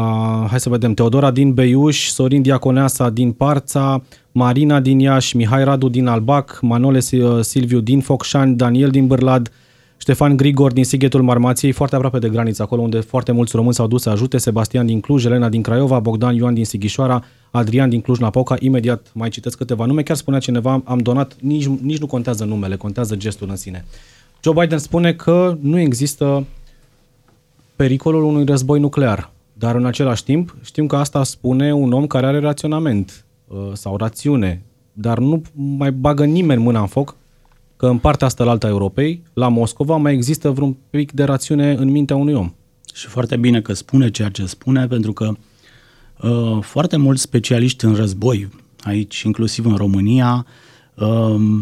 [0.50, 5.90] hai să vedem, Teodora din Beiuș, Sorin Diaconeasa din Parța, Marina din Iași, Mihai Radu
[5.90, 7.00] din Albac, Manole
[7.42, 9.52] Silviu din Focșani, Daniel din Bârlad,
[10.02, 13.88] Ștefan Grigor din Sighetul Marmației, foarte aproape de graniță, acolo unde foarte mulți români s-au
[13.88, 18.02] dus să ajute, Sebastian din Cluj, Elena din Craiova, Bogdan Ioan din Sighișoara, Adrian din
[18.02, 22.46] Cluj-Napoca, imediat mai citesc câteva nume, chiar spunea cineva, am donat, nici, nici nu contează
[22.46, 23.86] numele, contează gestul în sine.
[24.44, 26.46] Joe Biden spune că nu există
[27.76, 32.26] pericolul unui război nuclear, dar în același timp știm că asta spune un om care
[32.26, 34.62] are raționament uh, sau rațiune,
[34.94, 37.16] dar nu mai bagă nimeni mâna în foc
[37.82, 41.72] că în partea asta la alta Europei, la Moscova, mai există vreun pic de rațiune
[41.72, 42.54] în mintea unui om.
[42.94, 45.32] Și foarte bine că spune ceea ce spune, pentru că
[46.22, 48.50] uh, foarte mulți specialiști în război,
[48.84, 50.46] aici inclusiv în România,
[50.96, 51.62] uh,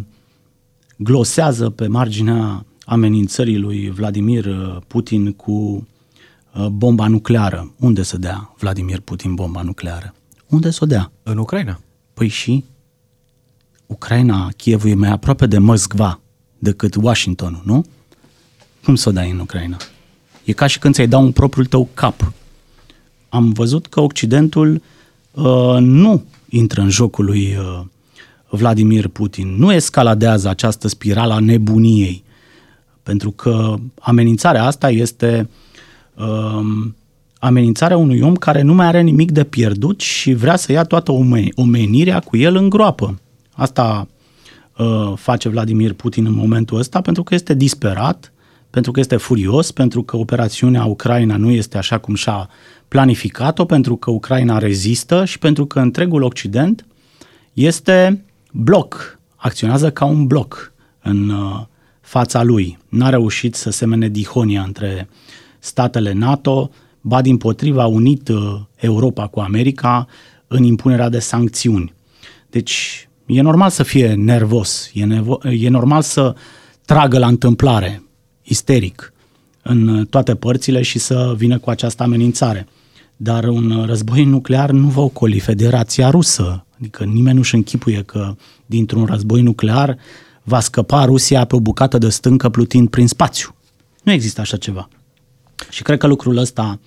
[0.98, 5.88] glosează pe marginea amenințării lui Vladimir uh, Putin cu
[6.54, 7.74] uh, bomba nucleară.
[7.80, 10.14] Unde să dea Vladimir Putin bomba nucleară?
[10.50, 11.12] Unde să o dea?
[11.24, 11.80] În Ucraina.
[12.14, 12.64] Păi și
[13.90, 16.20] Ucraina, Kievul e mai aproape de Moscova
[16.60, 17.86] decât Washingtonul, nu?
[18.84, 19.78] Cum să o dai în Ucraina?
[20.44, 22.34] E ca și când ți-ai dau un propriul tău cap.
[23.30, 24.82] Am văzut că Occidentul
[25.32, 27.82] uh, nu intră în jocul lui uh,
[28.50, 32.24] Vladimir Putin, nu escaladează această spirală a nebuniei,
[33.04, 35.50] pentru că amenințarea asta este
[36.16, 36.88] uh,
[37.40, 41.12] amenințarea unui om care nu mai are nimic de pierdut și vrea să ia toată
[41.56, 43.20] omenirea cu el în groapă.
[43.60, 44.08] Asta
[44.78, 48.34] uh, face Vladimir Putin în momentul ăsta pentru că este disperat,
[48.70, 52.50] pentru că este furios, pentru că operațiunea Ucraina nu este așa cum și-a
[52.88, 56.86] planificat-o, pentru că Ucraina rezistă și pentru că întregul Occident
[57.54, 61.62] este bloc, acționează ca un bloc în uh,
[62.02, 62.78] fața lui.
[62.90, 65.10] N-a reușit să semene dihonia între
[65.60, 66.70] statele NATO,
[67.02, 70.08] ba din potriva unit uh, Europa cu America
[70.48, 71.94] în impunerea de sancțiuni.
[72.50, 76.36] Deci E normal să fie nervos, e, nevo- e normal să
[76.86, 78.04] tragă la întâmplare,
[78.42, 79.14] isteric,
[79.62, 82.68] în toate părțile și să vină cu această amenințare.
[83.16, 86.66] Dar un război nuclear nu va ocoli Federația Rusă.
[86.80, 89.98] Adică nimeni nu-și închipuie că dintr-un război nuclear
[90.44, 93.56] va scăpa Rusia pe o bucată de stâncă plutind prin spațiu.
[94.04, 94.90] Nu există așa ceva.
[95.70, 96.80] Și cred că lucrul ăsta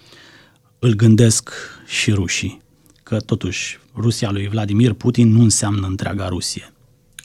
[0.78, 1.50] îl gândesc
[1.86, 2.62] și rușii
[3.02, 6.72] că totuși Rusia lui Vladimir Putin nu înseamnă întreaga Rusie.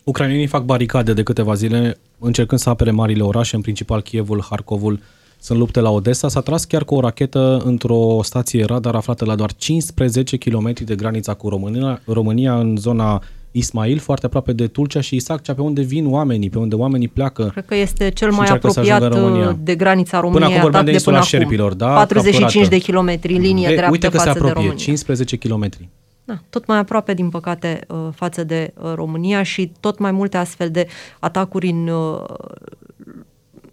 [0.04, 5.00] Ucrainenii fac baricade de câteva zile încercând să apere marile orașe, în principal Kievul, Harkovul,
[5.40, 6.28] sunt lupte la Odessa.
[6.28, 10.96] S-a tras chiar cu o rachetă într-o stație radar aflată la doar 15 km de
[10.96, 15.82] granița cu România, România în zona Ismail, foarte aproape de Tulcea și Isaccea, pe unde
[15.82, 17.50] vin oamenii, pe unde oamenii pleacă.
[17.52, 20.44] Cred că este cel mai apropiat uh, de granița României.
[20.44, 21.94] Până acum vorbeam de insula Șerpilor, da?
[21.94, 22.70] 45 capturată.
[22.70, 25.90] de kilometri în linie e, dreaptă Uite că față se apropie, de 15 kilometri.
[26.28, 30.38] Da, tot mai aproape, din păcate, uh, față de uh, România și tot mai multe
[30.38, 30.88] astfel de
[31.20, 31.90] atacuri în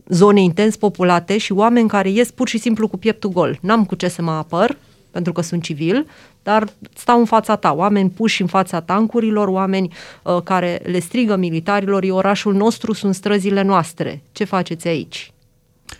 [0.08, 3.58] zone intens populate și oameni care ies pur și simplu cu pieptul gol.
[3.60, 4.76] N-am cu ce să mă apăr,
[5.10, 6.06] pentru că sunt civil,
[6.42, 11.36] dar stau în fața ta, oameni puși în fața tancurilor, oameni uh, care le strigă
[11.36, 15.32] militarilor, e orașul nostru, sunt străzile noastre, ce faceți aici?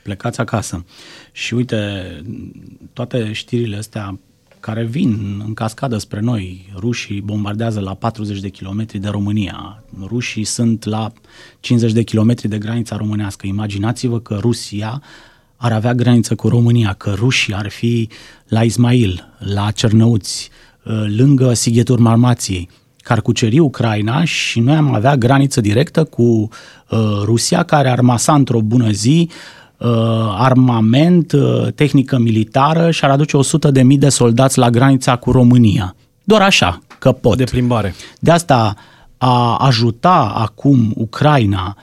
[0.03, 0.85] Plecați acasă.
[1.33, 2.03] Și uite,
[2.93, 4.19] toate știrile astea
[4.65, 6.73] care vin în cascadă spre noi.
[6.77, 9.83] Rușii bombardează la 40 de kilometri de România.
[10.07, 11.13] Rușii sunt la
[11.61, 13.47] 50 de kilometri de granița românească.
[13.47, 15.03] Imaginați-vă că Rusia
[15.57, 18.09] ar avea graniță cu România, că rușii ar fi
[18.49, 20.51] la Ismail, la Cernăuți,
[20.85, 22.69] uh, lângă Sighetul Marmației,
[23.03, 28.01] că ar cuceri Ucraina și noi am avea graniță directă cu uh, Rusia, care ar
[28.01, 29.64] masa într-o bună zi uh,
[30.37, 35.31] armament, uh, tehnică militară și ar aduce 100 de mii de soldați la granița cu
[35.31, 35.95] România.
[36.25, 37.37] Doar așa, că pot.
[37.37, 37.95] De plimbare.
[38.21, 38.75] De asta
[39.19, 41.77] a ajuta acum Ucraina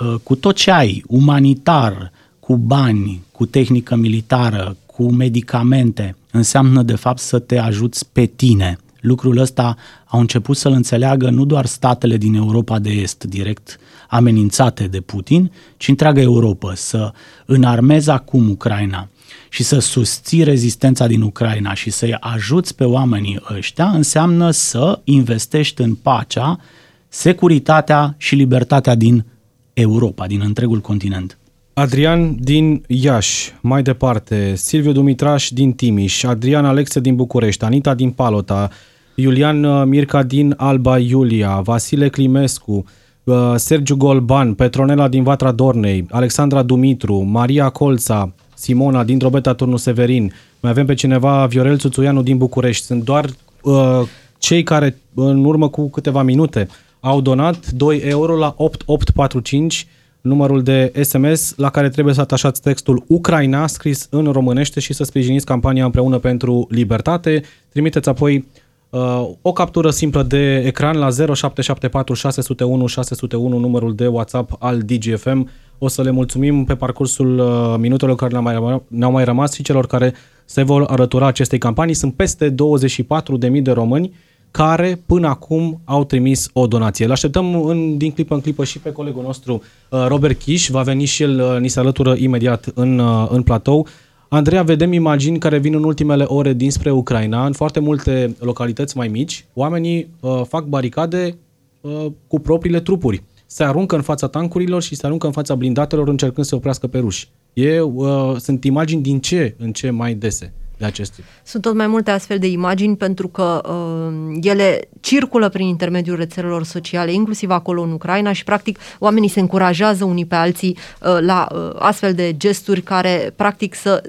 [0.00, 6.94] uh, cu tot ce ai, umanitar, cu bani, cu tehnică militară, cu medicamente, înseamnă de
[6.94, 8.78] fapt să te ajuți pe tine.
[9.00, 14.86] Lucrul ăsta au început să-l înțeleagă nu doar statele din Europa de Est, direct amenințate
[14.86, 17.12] de Putin, ci întreaga Europa, să
[17.46, 19.08] înarmeze acum Ucraina
[19.48, 25.82] și să susții rezistența din Ucraina și să-i ajuți pe oamenii ăștia, înseamnă să investești
[25.82, 26.60] în pacea,
[27.08, 29.24] securitatea și libertatea din
[29.72, 31.37] Europa, din întregul continent.
[31.78, 38.10] Adrian din Iași, mai departe, Silviu Dumitraș din Timiș, Adrian Alexe din București, Anita din
[38.10, 38.70] Palota,
[39.14, 42.84] Iulian uh, Mirca din Alba Iulia, Vasile Climescu,
[43.24, 49.76] uh, Sergiu Golban, Petronela din Vatra Dornei, Alexandra Dumitru, Maria Colța, Simona din Drobeta Turnu
[49.76, 52.84] Severin, mai avem pe cineva Viorel Țuțuianu din București.
[52.84, 53.24] Sunt doar
[53.62, 54.00] uh,
[54.38, 56.68] cei care în urmă cu câteva minute
[57.00, 59.86] au donat 2 euro la 8845
[60.20, 65.04] numărul de SMS la care trebuie să atașați textul Ucraina scris în românește și să
[65.04, 67.42] sprijiniți campania împreună pentru libertate.
[67.68, 68.46] Trimiteți apoi
[68.90, 75.50] uh, o captură simplă de ecran la 0774 601 601 numărul de WhatsApp al DGFM.
[75.78, 79.62] O să le mulțumim pe parcursul uh, minutelor care ne-au mai, ne-au mai rămas și
[79.62, 81.94] celor care se vor alătura acestei campanii.
[81.94, 84.12] Sunt peste 24.000 de români
[84.50, 87.04] care până acum au trimis o donație.
[87.04, 90.82] Îl așteptăm în, din clipă în clipă și pe colegul nostru uh, Robert Chiș, va
[90.82, 93.86] veni și el, uh, ni se alătură imediat în, uh, în platou.
[94.28, 99.08] Andreea, vedem imagini care vin în ultimele ore dinspre Ucraina, în foarte multe localități mai
[99.08, 99.44] mici.
[99.54, 101.36] Oamenii uh, fac baricade
[101.80, 103.22] uh, cu propriile trupuri.
[103.46, 106.98] Se aruncă în fața tancurilor și se aruncă în fața blindatelor încercând să oprească pe
[106.98, 107.28] ruși.
[107.52, 111.24] E, uh, sunt imagini din ce în ce mai dese de acest tip.
[111.44, 116.64] Sunt tot mai multe astfel de imagini pentru că uh, ele circulă prin intermediul rețelelor
[116.64, 121.46] sociale, inclusiv acolo în Ucraina și practic oamenii se încurajează unii pe alții uh, la
[121.52, 124.02] uh, astfel de gesturi care practic să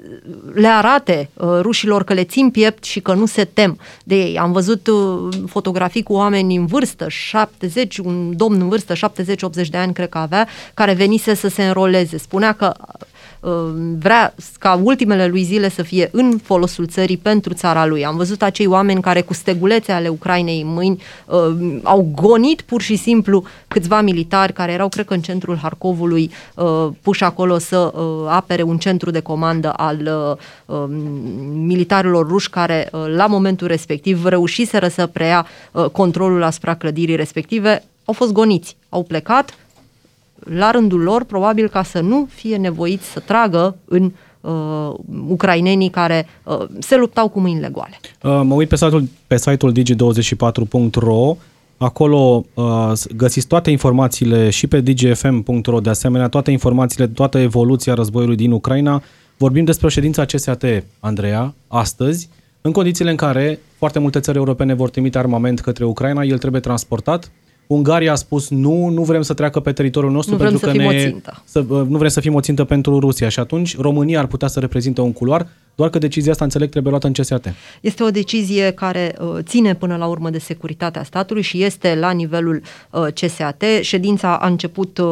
[0.52, 4.38] le arate uh, rușilor că le țin piept și că nu se tem de ei.
[4.38, 9.76] Am văzut uh, fotografii cu oameni în vârstă, 70, un domn în vârstă, 70-80 de
[9.76, 12.18] ani cred că avea, care venise să se înroleze.
[12.18, 13.09] Spunea că Uh,
[13.98, 18.04] vrea ca ultimele lui zile să fie în folosul țării pentru țara lui.
[18.04, 22.80] Am văzut acei oameni care cu stegulețe ale Ucrainei în mâini uh, au gonit pur
[22.80, 27.92] și simplu câțiva militari care erau, cred că, în centrul Harkovului uh, puși acolo să
[27.94, 29.98] uh, apere un centru de comandă al
[30.66, 30.90] uh, um,
[31.66, 37.82] militarilor ruși care uh, la momentul respectiv reușiseră să preia uh, controlul asupra clădirii respective.
[38.04, 39.54] Au fost goniți, au plecat,
[40.44, 44.94] la rândul lor, probabil ca să nu fie nevoiți să tragă în uh,
[45.28, 48.00] ucrainenii care uh, se luptau cu mâinile goale.
[48.22, 51.36] Uh, mă uit pe site-ul, pe site-ul digi24.ro
[51.82, 58.36] Acolo uh, găsiți toate informațiile și pe dgfm.ro, de asemenea toate informațiile, toată evoluția războiului
[58.36, 59.02] din Ucraina.
[59.36, 60.64] Vorbim despre ședința CSAT,
[61.00, 62.28] Andreea, astăzi,
[62.60, 66.60] în condițiile în care foarte multe țări europene vor trimite armament către Ucraina, el trebuie
[66.60, 67.30] transportat,
[67.72, 70.72] Ungaria a spus nu, nu vrem să treacă pe teritoriul nostru nu vrem pentru să
[70.72, 71.42] că fim ne, o țintă.
[71.44, 74.60] Să, nu vrem să fim o țintă pentru Rusia și atunci România ar putea să
[74.60, 77.52] reprezinte un culoar doar că decizia asta, înțeleg, trebuie luată în CSAT.
[77.80, 82.10] Este o decizie care uh, ține până la urmă de securitatea statului și este la
[82.10, 83.62] nivelul uh, CSAT.
[83.80, 85.06] Ședința a început uh,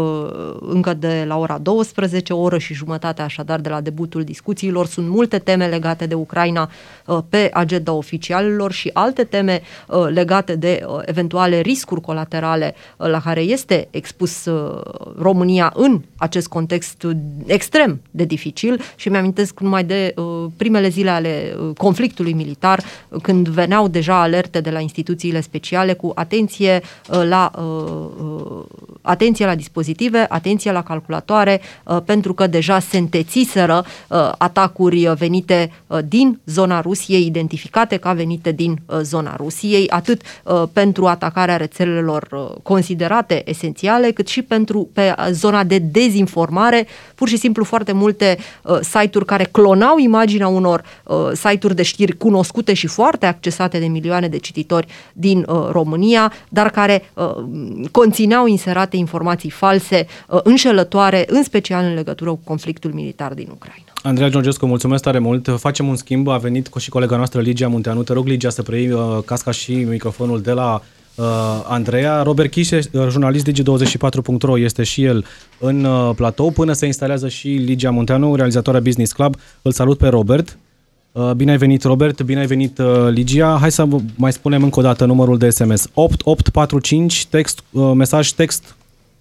[0.60, 4.86] încă de la ora 12, o oră și jumătate așadar de la debutul discuțiilor.
[4.86, 6.70] Sunt multe teme legate de Ucraina
[7.06, 12.47] uh, pe agenda oficialilor și alte teme uh, legate de uh, eventuale riscuri colaterale
[12.96, 14.80] uh, la care este expus uh,
[15.18, 17.06] România în acest context
[17.46, 23.20] extrem de dificil și mi-amintesc numai de uh, primele zile ale uh, conflictului militar, uh,
[23.22, 27.50] când veneau deja alerte de la instituțiile speciale cu atenție uh, la,
[29.02, 31.60] atenție la dispozitive, atenție la calculatoare,
[32.04, 33.84] pentru că deja se întețiseră
[34.38, 35.70] atacuri venite
[36.04, 40.22] din zona Rusiei, identificate ca venite din zona Rusiei, atât
[40.72, 42.27] pentru atacarea rețelelor uh,
[42.62, 48.78] considerate esențiale, cât și pentru pe zona de dezinformare, pur și simplu foarte multe uh,
[48.80, 54.28] site-uri care clonau imaginea unor uh, site-uri de știri cunoscute și foarte accesate de milioane
[54.28, 57.30] de cititori din uh, România, dar care uh,
[57.90, 63.86] conțineau inserate informații false, uh, înșelătoare, în special în legătură cu conflictul militar din Ucraina.
[64.02, 65.48] Andreea Georgescu, mulțumesc tare mult.
[65.56, 66.28] Facem un schimb.
[66.28, 68.02] A venit cu și colega noastră Ligia Munteanu.
[68.02, 70.82] Te rog, Ligia, să preiei uh, casca și microfonul de la
[71.18, 71.24] uh,
[71.68, 72.22] Andreea.
[72.22, 75.24] Robert Chișe, uh, jurnalist Digi24.ro, este și el
[75.58, 79.36] în uh, platou până se instalează și Ligia Munteanu, realizatoarea Business Club.
[79.62, 80.58] Îl salut pe Robert.
[81.12, 83.56] Uh, Bine ai venit, Robert, bine ai venit, uh, Ligia.
[83.60, 85.88] Hai să vă mai spunem încă o dată numărul de SMS.
[85.94, 88.76] 8845, text, uh, mesaj text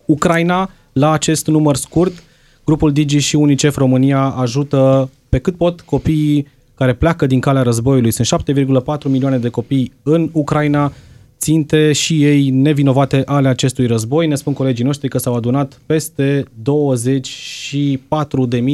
[0.05, 2.23] Ucraina la acest număr scurt.
[2.63, 8.11] Grupul Digi și UNICEF România ajută pe cât pot copiii care pleacă din calea războiului.
[8.11, 10.91] Sunt 7,4 milioane de copii în Ucraina,
[11.37, 14.27] ținte și ei nevinovate ale acestui război.
[14.27, 16.49] Ne spun colegii noștri că s-au adunat peste 24.000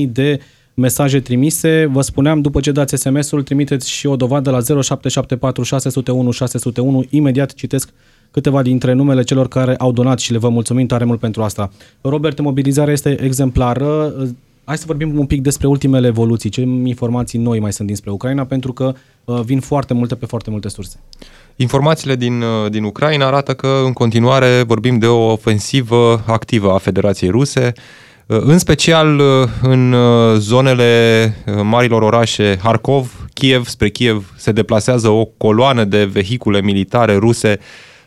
[0.07, 0.39] de
[0.73, 1.89] mesaje trimise.
[1.91, 7.05] Vă spuneam, după ce dați SMS-ul, trimiteți și o dovadă la 0774 601 601.
[7.09, 7.89] Imediat citesc
[8.31, 11.71] câteva dintre numele celor care au donat și le vă mulțumim tare mult pentru asta.
[12.01, 14.13] Robert, mobilizarea este exemplară.
[14.63, 16.49] Hai să vorbim un pic despre ultimele evoluții.
[16.49, 18.45] Ce informații noi mai sunt dinspre Ucraina?
[18.45, 18.93] Pentru că
[19.25, 20.99] uh, vin foarte multe pe foarte multe surse.
[21.55, 26.77] Informațiile din, uh, din Ucraina arată că în continuare vorbim de o ofensivă activă a
[26.77, 27.71] Federației Ruse,
[28.25, 29.21] uh, în special
[29.61, 29.95] în
[30.37, 37.59] zonele marilor orașe Harkov, Kiev, spre Kiev se deplasează o coloană de vehicule militare ruse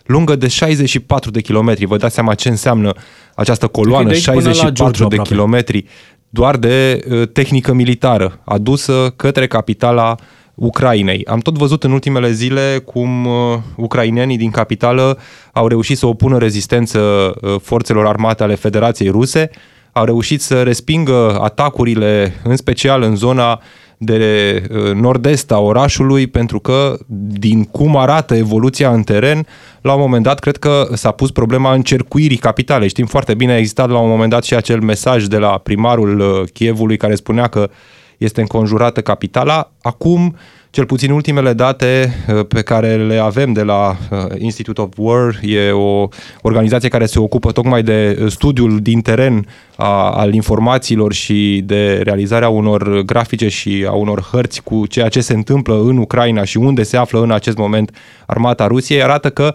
[0.06, 1.85] lungă de 64 de kilometri.
[1.85, 2.92] Vă dați seama ce înseamnă
[3.35, 5.85] această coloană, 64 de kilometri,
[6.28, 10.14] doar de uh, tehnică militară adusă către capitala
[10.56, 11.24] Ucrainei.
[11.24, 15.18] Am tot văzut în ultimele zile cum uh, ucrainenii din capitală
[15.52, 19.50] au reușit să opună rezistență uh, forțelor armate ale Federației Ruse,
[19.92, 23.58] au reușit să respingă atacurile, în special în zona uh,
[23.98, 29.46] de uh, nord-est a orașului, pentru că din cum arată evoluția în teren,
[29.80, 32.86] la un moment dat cred că s-a pus problema încercuirii capitale.
[32.86, 36.20] Știm foarte bine, a existat la un moment dat și acel mesaj de la primarul
[36.20, 37.70] uh, Chievului care spunea că
[38.18, 39.70] este înconjurată capitala.
[39.83, 40.37] Acum
[40.76, 45.40] cel puțin ultimele date uh, pe care le avem de la uh, Institute of War,
[45.42, 46.09] e o
[46.42, 52.00] organizație care se ocupă tocmai de uh, studiul din teren a, al informațiilor și de
[52.05, 56.57] realizarea unor grafice și a unor hărți cu ceea ce se întâmplă în Ucraina și
[56.57, 59.55] unde se află în acest moment armata Rusiei, arată că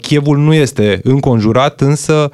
[0.00, 2.30] Chievul nu este înconjurat, însă um,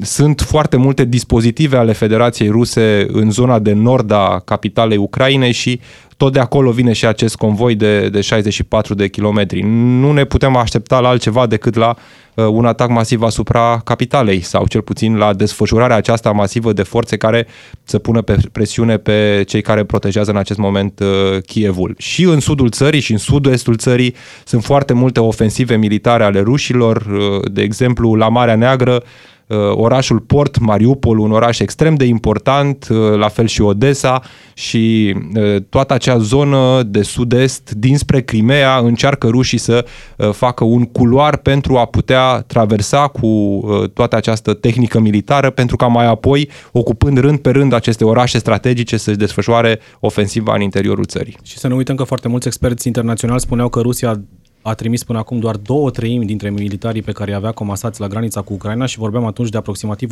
[0.00, 5.80] sunt foarte multe dispozitive ale Federației Ruse în zona de nord a capitalei Ucrainei și
[6.16, 9.60] tot de acolo vine și acest convoi de, de 64 de kilometri.
[9.66, 11.94] Nu ne putem aștepta la altceva decât la
[12.34, 17.16] uh, un atac masiv asupra capitalei sau cel puțin la desfășurarea aceasta masivă de forțe
[17.16, 17.46] care
[17.84, 21.94] să pună pe presiune pe cei care protejează în acest moment uh, Kievul.
[21.98, 26.96] Și în sudul țării și în sud-estul țării sunt foarte multe ofensive militare ale rușilor,
[26.96, 29.35] uh, de exemplu la Marea Neagră Uh,
[29.70, 34.22] orașul Port, Mariupol, un oraș extrem de important, uh, la fel și Odessa
[34.54, 39.84] și uh, toată acea zonă de sud-est dinspre Crimea încearcă rușii să
[40.32, 43.60] facă un culoar pentru a putea traversa cu
[43.94, 48.96] toată această tehnică militară pentru ca mai apoi, ocupând rând pe rând aceste orașe strategice,
[48.96, 51.36] să-și desfășoare ofensiva în interiorul țării.
[51.42, 54.20] Și să nu uităm că foarte mulți experți internaționali spuneau că Rusia
[54.66, 58.06] a trimis până acum doar două treimi dintre militarii pe care îi avea comasați la
[58.06, 60.10] granița cu Ucraina și vorbeam atunci de aproximativ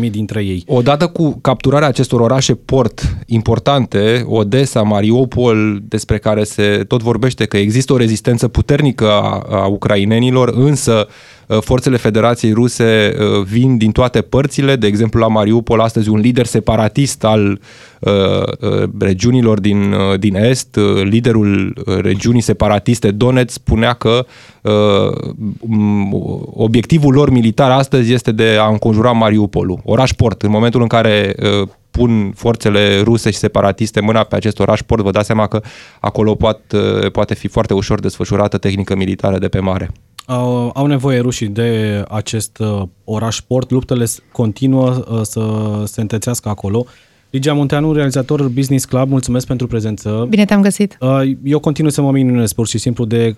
[0.00, 0.64] 190.000 dintre ei.
[0.66, 7.56] Odată cu capturarea acestor orașe port importante, Odessa, Mariupol, despre care se tot vorbește că
[7.56, 11.12] există o rezistență puternică a, a ucrainenilor, însă Uh,
[11.60, 16.46] forțele Federației Ruse uh, vin din toate părțile, de exemplu la Mariupol astăzi un lider
[16.46, 17.60] separatist al
[18.00, 18.12] uh,
[18.98, 24.26] regiunilor din, din Est, liderul regiunii separatiste Donetsk spunea că
[26.44, 30.42] obiectivul lor militar astăzi este de a înconjura Mariupolul, oraș port.
[30.42, 31.34] În momentul în care
[31.90, 35.60] pun forțele ruse și separatiste mâna pe acest oraș port, vă dați seama că
[36.00, 36.78] acolo poate,
[37.12, 39.90] poate fi foarte ușor desfășurată tehnică militară de pe mare.
[40.26, 45.42] Au, au nevoie rușii de acest uh, oraș port, luptele continuă uh, să
[45.84, 46.86] se întețească acolo.
[47.30, 50.26] Ligia Munteanu, realizator Business Club, mulțumesc pentru prezență.
[50.28, 50.96] Bine te-am găsit.
[51.00, 53.36] Uh, eu continui să mă minunez pur și simplu de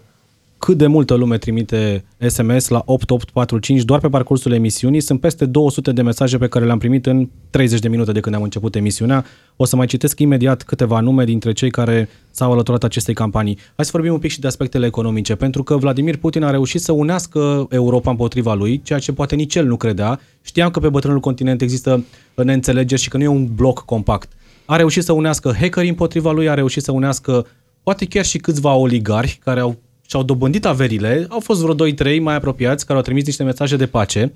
[0.58, 5.00] cât de multă lume trimite SMS la 8845 doar pe parcursul emisiunii.
[5.00, 8.34] Sunt peste 200 de mesaje pe care le-am primit în 30 de minute de când
[8.34, 9.24] am început emisiunea.
[9.56, 13.58] O să mai citesc imediat câteva nume dintre cei care s-au alăturat acestei campanii.
[13.76, 16.80] Hai să vorbim un pic și de aspectele economice, pentru că Vladimir Putin a reușit
[16.80, 20.20] să unească Europa împotriva lui, ceea ce poate nici el nu credea.
[20.42, 22.04] Știam că pe bătrânul continent există
[22.34, 24.32] neînțelegeri și că nu e un bloc compact.
[24.64, 27.46] A reușit să unească hackerii împotriva lui, a reușit să unească
[27.82, 29.76] poate chiar și câțiva oligarhi care au
[30.08, 33.86] și-au dobândit averile, au fost vreo 2-3 mai apropiați care au trimis niște mesaje de
[33.86, 34.32] pace,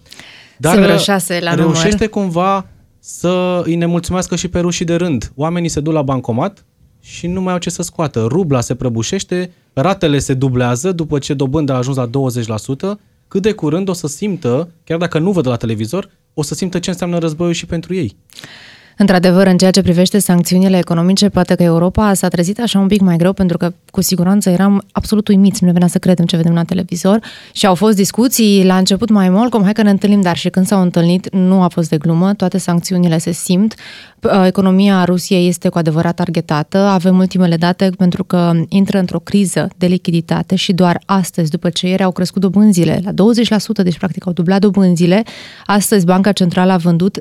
[0.57, 2.09] dar vreo șase la reușește număr.
[2.09, 2.66] cumva
[2.99, 5.33] să îi nemulțumească și pe rușii de rând.
[5.35, 6.64] Oamenii se duc la bancomat
[7.01, 8.27] și nu mai au ce să scoată.
[8.29, 12.11] Rubla se prăbușește, ratele se dublează după ce dobânda a ajuns la
[12.97, 12.99] 20%,
[13.29, 16.79] cât de curând o să simtă, chiar dacă nu văd la televizor, o să simtă
[16.79, 18.16] ce înseamnă războiul și pentru ei.
[18.97, 23.01] Într-adevăr, în ceea ce privește sancțiunile economice, poate că Europa s-a trezit așa un pic
[23.01, 26.36] mai greu, pentru că cu siguranță eram absolut uimiți, nu ne venea să credem ce
[26.36, 27.20] vedem la televizor.
[27.53, 30.49] Și au fost discuții la început mai mult, cum hai că ne întâlnim, dar și
[30.49, 33.74] când s-au întâlnit nu a fost de glumă, toate sancțiunile se simt,
[34.20, 39.68] uh, economia Rusiei este cu adevărat targetată, avem ultimele date pentru că intră într-o criză
[39.76, 44.26] de lichiditate și doar astăzi, după ce ieri au crescut dobânzile la 20%, deci practic
[44.26, 45.22] au dublat dobânzile,
[45.66, 47.20] astăzi Banca Centrală a vândut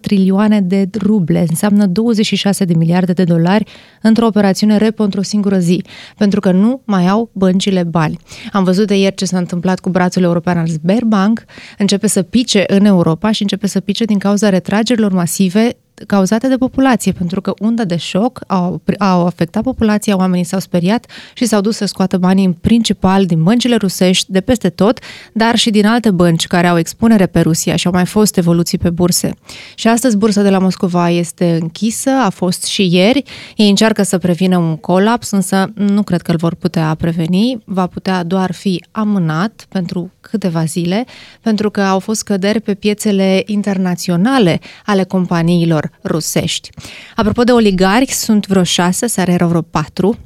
[0.00, 0.21] trilioane
[0.62, 3.64] de ruble, înseamnă 26 de miliarde de dolari
[4.02, 5.84] într-o operațiune repo într-o singură zi,
[6.16, 8.18] pentru că nu mai au băncile bani.
[8.52, 11.44] Am văzut de ieri ce s-a întâmplat cu brațul european al Sberbank,
[11.78, 15.76] începe să pice în Europa și începe să pice din cauza retragerilor masive
[16.06, 21.06] cauzate de populație, pentru că unda de șoc au, au afectat populația, oamenii s-au speriat
[21.34, 24.98] și s-au dus să scoată banii în principal din băncile rusești, de peste tot,
[25.32, 28.78] dar și din alte bănci care au expunere pe Rusia și au mai fost evoluții
[28.78, 29.34] pe burse.
[29.74, 33.22] Și astăzi bursa de la Moscova este închisă, a fost și ieri.
[33.56, 37.86] Ei încearcă să prevină un colaps, însă nu cred că îl vor putea preveni, va
[37.86, 41.04] putea doar fi amânat pentru câteva zile,
[41.40, 46.70] pentru că au fost căderi pe piețele internaționale ale companiilor rusești.
[47.16, 50.18] Apropo de oligarhi, sunt vreo șase, seara erau vreo patru,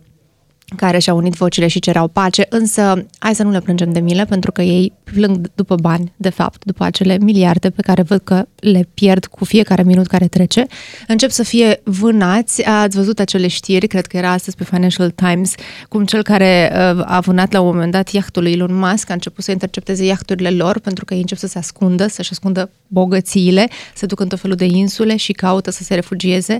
[0.77, 4.24] care și-au unit vocile și cereau pace, însă hai să nu le plângem de milă,
[4.24, 8.47] pentru că ei plâng după bani, de fapt, după acele miliarde pe care văd că
[8.61, 10.66] le pierd cu fiecare minut care trece.
[11.07, 12.64] Încep să fie vânați.
[12.64, 15.55] Ați văzut acele știri, cred că era astăzi pe Financial Times,
[15.89, 19.12] cum cel care uh, a vânat la un moment dat iahtul lui Elon Musk a
[19.12, 23.68] început să intercepteze iahturile lor, pentru că ei încep să se ascundă, să-și ascundă bogățiile,
[23.95, 26.57] se duc în tot felul de insule și caută să se refugieze.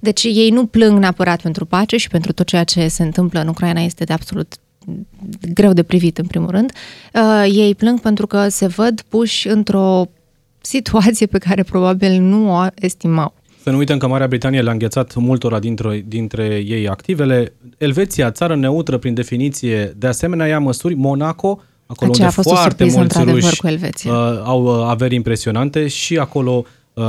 [0.00, 3.48] Deci ei nu plâng neapărat pentru pace și pentru tot ceea ce se întâmplă în
[3.60, 4.54] Ucraina este de absolut
[5.54, 6.72] greu de privit, în primul rând.
[7.14, 10.04] Uh, ei plâng pentru că se văd puși într-o
[10.60, 13.34] situație pe care probabil nu o estimau.
[13.62, 17.52] Să nu uităm că Marea Britanie le-a înghețat multora dintre, dintre ei activele.
[17.78, 20.94] Elveția, țară neutră prin definiție, de asemenea ia măsuri.
[20.94, 24.12] Monaco, acolo Aceea unde foarte mulți ruși cu Elveția.
[24.12, 27.04] uh, au uh, averi impresionante și acolo uh,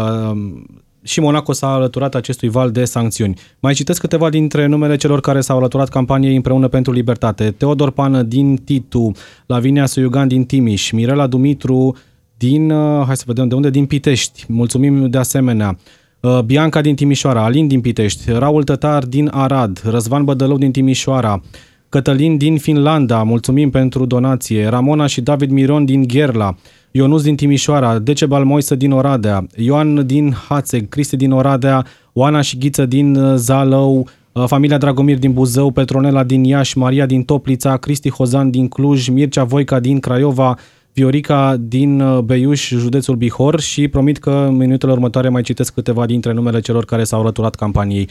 [1.04, 3.38] și Monaco s-a alăturat acestui val de sancțiuni.
[3.60, 7.52] Mai citesc câteva dintre numele celor care s-au alăturat campaniei împreună pentru libertate.
[7.52, 9.12] Teodor Pană din Titu,
[9.46, 11.96] Lavinia Suiugan din Timiș, Mirela Dumitru
[12.38, 14.46] din, uh, hai să vedem de unde, din Pitești.
[14.48, 15.78] Mulțumim de asemenea.
[16.20, 21.42] Uh, Bianca din Timișoara, Alin din Pitești, Raul Tătar din Arad, Răzvan Bădălău din Timișoara,
[21.90, 26.56] Cătălin din Finlanda, mulțumim pentru donație, Ramona și David Miron din Gherla,
[26.92, 32.58] Ionus din Timișoara, Decebal Moisă din Oradea, Ioan din Hațeg, Cristi din Oradea, Oana și
[32.58, 37.78] Ghiță din uh, Zalău, uh, familia Dragomir din Buzău, Petronela din Iași, Maria din Toplița,
[37.78, 40.58] Cristi Hozan din Cluj, Mircea Voica din Craiova,
[40.94, 46.06] Viorica din uh, Beiuș, județul Bihor și promit că în minutele următoare mai citesc câteva
[46.06, 48.10] dintre numele celor care s-au răturat campaniei.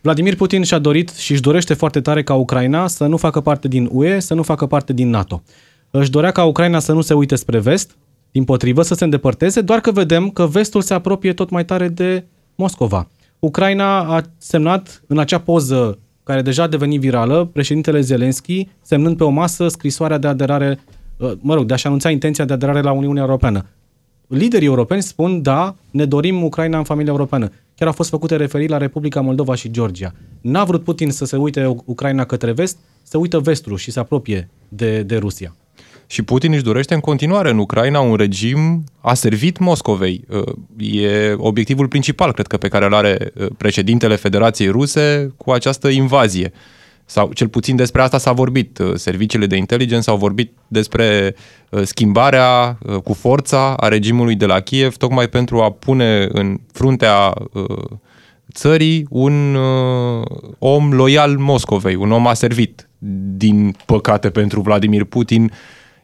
[0.00, 3.68] Vladimir Putin și-a dorit și își dorește foarte tare ca Ucraina să nu facă parte
[3.68, 5.42] din UE, să nu facă parte din NATO.
[5.90, 7.96] Își dorea ca Ucraina să nu se uite spre vest,
[8.30, 11.88] din potrivă să se îndepărteze, doar că vedem că vestul se apropie tot mai tare
[11.88, 12.24] de
[12.54, 13.08] Moscova.
[13.38, 19.24] Ucraina a semnat în acea poză care deja a devenit virală, președintele Zelensky semnând pe
[19.24, 20.78] o masă scrisoarea de aderare,
[21.40, 23.66] mă rog, de a-și anunța intenția de aderare la Uniunea Europeană.
[24.26, 27.50] Liderii europeni spun, da, ne dorim Ucraina în familia europeană.
[27.74, 30.14] Chiar au fost făcute referiri la Republica Moldova și Georgia.
[30.40, 34.50] N-a vrut Putin să se uite Ucraina către vest, să uită vestul și se apropie
[34.68, 35.54] de, de Rusia.
[36.10, 40.24] Și Putin își dorește în continuare în Ucraina un regim a servit Moscovei.
[40.76, 46.52] E obiectivul principal, cred că, pe care îl are președintele Federației Ruse cu această invazie.
[47.04, 48.78] Sau cel puțin despre asta s-a vorbit.
[48.94, 51.34] Serviciile de inteligență au vorbit despre
[51.82, 57.34] schimbarea cu forța a regimului de la Kiev, tocmai pentru a pune în fruntea
[58.52, 60.24] țării un uh,
[60.58, 62.88] om loial Moscovei, un om aservit.
[63.36, 65.50] Din păcate pentru Vladimir Putin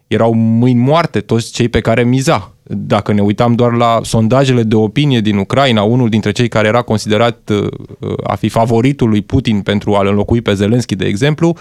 [0.07, 2.53] erau mâini moarte toți cei pe care miza.
[2.63, 6.83] Dacă ne uitam doar la sondajele de opinie din Ucraina, unul dintre cei care era
[6.83, 11.57] considerat uh, a fi favoritul lui Putin pentru a-l înlocui pe Zelenski, de exemplu,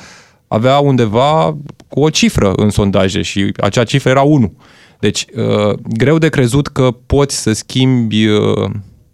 [0.48, 4.54] avea undeva cu o cifră în sondaje și acea cifră era 1.
[5.00, 8.70] Deci, uh, greu de crezut că poți să schimbi uh,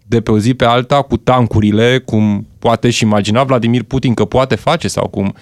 [0.06, 4.26] de pe o zi pe alta cu tancurile, cum poate și imagina Vladimir Putin că
[4.26, 5.34] poate face sau cum uh,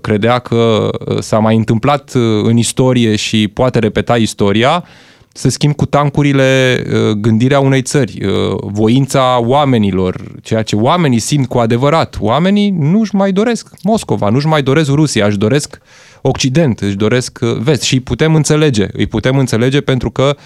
[0.00, 0.90] credea că
[1.20, 2.10] s-a mai întâmplat
[2.42, 4.84] în istorie și poate repeta istoria,
[5.32, 6.82] să schimb cu tancurile
[7.18, 8.18] gândirea unei țări,
[8.60, 12.16] voința oamenilor, ceea ce oamenii simt cu adevărat.
[12.20, 15.78] Oamenii nu-și mai doresc Moscova, nu-și mai doresc Rusia, își doresc
[16.22, 18.86] Occident, își doresc vest și îi putem înțelege.
[18.92, 20.42] Îi putem înțelege pentru că uh,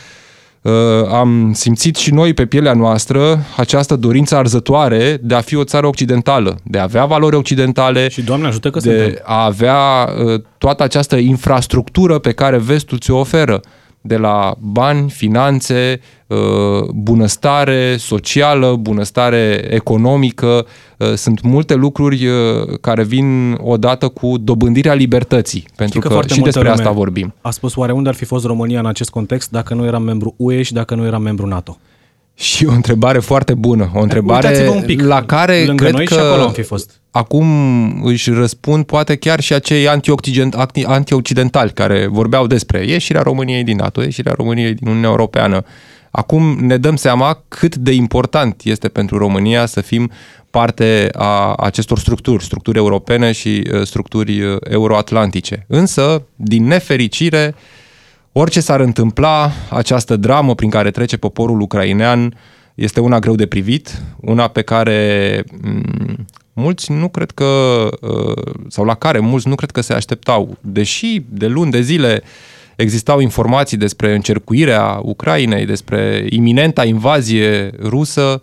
[1.11, 5.87] am simțit și noi pe pielea noastră această dorință arzătoare de a fi o țară
[5.87, 9.23] occidentală, de a avea valori occidentale, și Doamne ajută că de suntem.
[9.25, 13.61] a avea uh, toată această infrastructură pe care vestul ți-o oferă
[14.01, 16.39] de la bani, finanțe, uh,
[16.95, 20.67] bunăstare socială, bunăstare economică.
[21.01, 22.35] Uh, sunt multe lucruri uh,
[22.81, 26.99] care vin odată cu dobândirea libertății, pentru că că, foarte și multă despre lume asta
[26.99, 27.35] vorbim.
[27.41, 30.35] A spus oare unde ar fi fost România în acest context dacă nu era membru
[30.37, 31.79] UE și dacă nu era membru NATO?
[32.35, 35.03] Și o întrebare foarte bună, o întrebare Uitați-vă un pic.
[35.03, 37.01] la care Lângă cred noi că și acolo am fi fost.
[37.11, 37.47] acum
[38.05, 43.77] își răspund poate chiar și acei anti-occident- anti- anti-occidentali care vorbeau despre ieșirea României din
[43.77, 45.63] NATO, ieșirea României din Uniunea Europeană.
[46.11, 50.11] Acum ne dăm seama cât de important este pentru România să fim
[50.51, 55.65] parte a acestor structuri, structuri europene și uh, structuri uh, euroatlantice.
[55.69, 57.55] Însă, din nefericire,
[58.33, 62.35] Orice s-ar întâmpla, această dramă prin care trece poporul ucrainean
[62.75, 68.85] este una greu de privit, una pe care m, mulți nu cred că, uh, sau
[68.85, 70.57] la care mulți nu cred că se așteptau.
[70.61, 72.23] Deși de luni de zile
[72.77, 78.41] existau informații despre încercuirea Ucrainei, despre iminenta invazie rusă,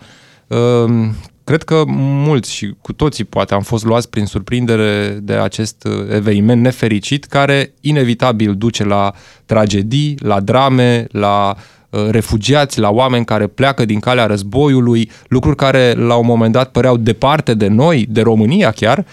[0.48, 1.10] uh,
[1.48, 6.16] cred că mulți și cu toții poate am fost luați prin surprindere de acest uh,
[6.16, 9.14] eveniment nefericit care inevitabil duce la
[9.46, 11.56] tragedii, la drame, la
[11.90, 16.72] uh, refugiați, la oameni care pleacă din calea războiului, lucruri care la un moment dat
[16.72, 19.06] păreau departe de noi, de România chiar,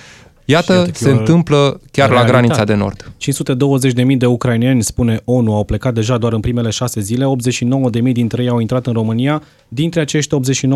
[0.45, 2.47] iată, iată că se e o întâmplă chiar la realitate.
[2.47, 3.12] granița de nord.
[4.12, 7.24] 520.000 de ucraineni, spune ONU, au plecat deja doar în primele șase zile,
[8.05, 10.70] 89.000 dintre ei au intrat în România, dintre acești 89.000,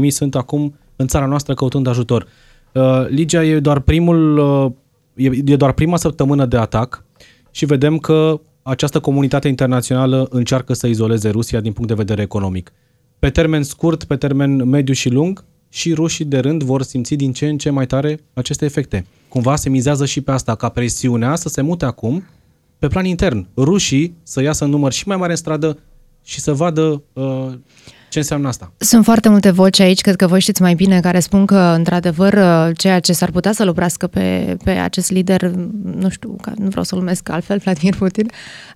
[0.00, 2.26] 39.000 sunt acum în țara noastră căutând ajutor.
[2.72, 4.72] Uh, Ligia e doar primul, uh,
[5.14, 7.04] e, e doar prima săptămână de atac
[7.50, 12.72] și vedem că această comunitate internațională încearcă să izoleze Rusia din punct de vedere economic.
[13.18, 17.32] Pe termen scurt, pe termen mediu și lung, și rușii de rând vor simți din
[17.32, 19.06] ce în ce mai tare aceste efecte.
[19.28, 22.24] Cumva se mizează și pe asta, ca presiunea să se mute acum
[22.78, 23.46] pe plan intern.
[23.56, 25.78] Rușii să iasă în număr și mai mare în stradă
[26.24, 27.52] și să vadă uh,
[28.10, 28.72] ce înseamnă asta.
[28.76, 32.38] Sunt foarte multe voci aici, cred că voi știți mai bine, care spun că, într-adevăr,
[32.76, 35.42] ceea ce s-ar putea să-l oprească pe, pe acest lider,
[35.82, 38.26] nu știu, ca- nu vreau să-l numesc altfel, Vladimir Putin,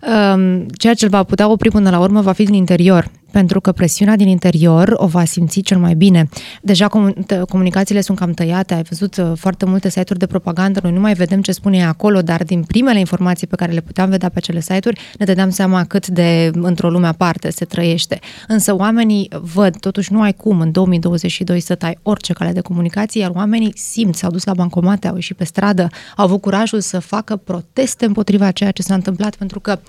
[0.01, 3.61] um, ceea ce îl va putea opri până la urmă va fi din interior, pentru
[3.61, 6.29] că presiunea din interior o va simți cel mai bine.
[6.61, 10.79] Deja comun- t- comunicațiile sunt cam tăiate, ai văzut uh, foarte multe site-uri de propagandă,
[10.83, 13.81] noi nu mai vedem ce spune ea acolo, dar din primele informații pe care le
[13.81, 18.19] puteam vedea pe acele site-uri, ne dădeam seama cât de într-o lume aparte se trăiește.
[18.47, 23.21] Însă oamenii văd, totuși nu ai cum în 2022 să tai orice cale de comunicație,
[23.21, 26.99] iar oamenii simt, s-au dus la bancomate, au ieșit pe stradă, au avut curajul să
[26.99, 29.79] facă proteste împotriva ceea ce s-a întâmplat, pentru că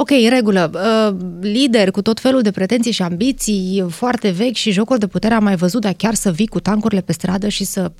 [0.00, 4.70] Ok, în regulă, uh, lider cu tot felul de pretenții și ambiții foarte vechi și
[4.70, 7.64] jocuri de putere am mai văzut, dar chiar să vii cu tancurile pe stradă și
[7.64, 7.92] să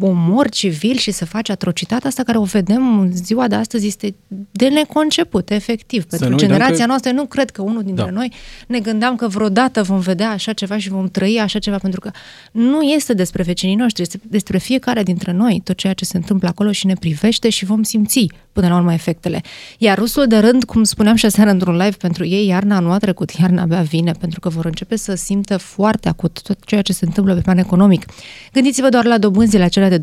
[0.00, 4.14] omori civil și să faci atrocitatea asta care o vedem în ziua de astăzi este
[4.50, 6.04] de neconceput, efectiv.
[6.04, 8.10] Pentru nu uităm generația că- noastră, nu cred că unul dintre Da.
[8.10, 8.32] noi
[8.66, 12.10] ne gândeam că vreodată vom vedea așa ceva și vom trăi așa ceva, pentru că
[12.52, 16.48] nu este despre vecinii noștri, este despre fiecare dintre noi, tot ceea ce se întâmplă
[16.48, 19.40] acolo și ne privește și vom simți până la urmă efectele.
[19.78, 22.98] Iar rusul de rând, cum spuneam și aseară într-un live, pentru ei iarna nu a
[22.98, 26.92] trecut, iarna abia vine, pentru că vor începe să simtă foarte acut tot ceea ce
[26.92, 28.04] se întâmplă pe plan economic.
[28.52, 30.00] Gândiți-vă doar la dobânzile acelea de 20%,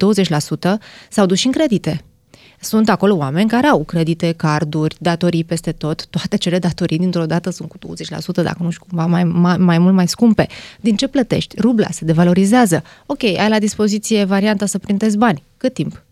[1.09, 2.01] s-au dus și în credite.
[2.59, 6.05] Sunt acolo oameni care au credite, carduri, datorii peste tot.
[6.05, 7.79] Toate cele datorii dintr-o dată sunt cu 20%,
[8.33, 10.47] dacă nu știu cumva mai, mai, mai mult mai scumpe.
[10.81, 11.61] Din ce plătești?
[11.61, 12.83] Rubla se devalorizează.
[13.05, 15.43] Ok, ai la dispoziție varianta să printezi bani.
[15.57, 16.03] Cât timp?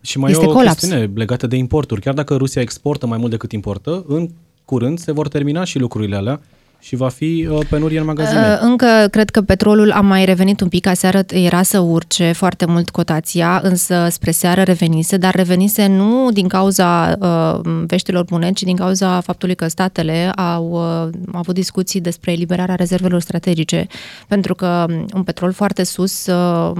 [0.00, 0.78] Și mai Este e o colaps.
[0.78, 2.00] chestiune legată de importuri.
[2.00, 4.28] Chiar dacă Rusia exportă mai mult decât importă, în
[4.64, 6.40] curând se vor termina și lucrurile alea
[6.82, 8.58] și va fi uh, penurie în magazine.
[8.60, 12.90] Încă cred că petrolul a mai revenit un pic, aseară era să urce foarte mult
[12.90, 18.76] cotația, însă spre seară revenise, dar revenise nu din cauza uh, veștilor bune, ci din
[18.76, 23.86] cauza faptului că statele au, uh, au avut discuții despre eliberarea rezervelor strategice,
[24.28, 26.72] pentru că un petrol foarte sus uh,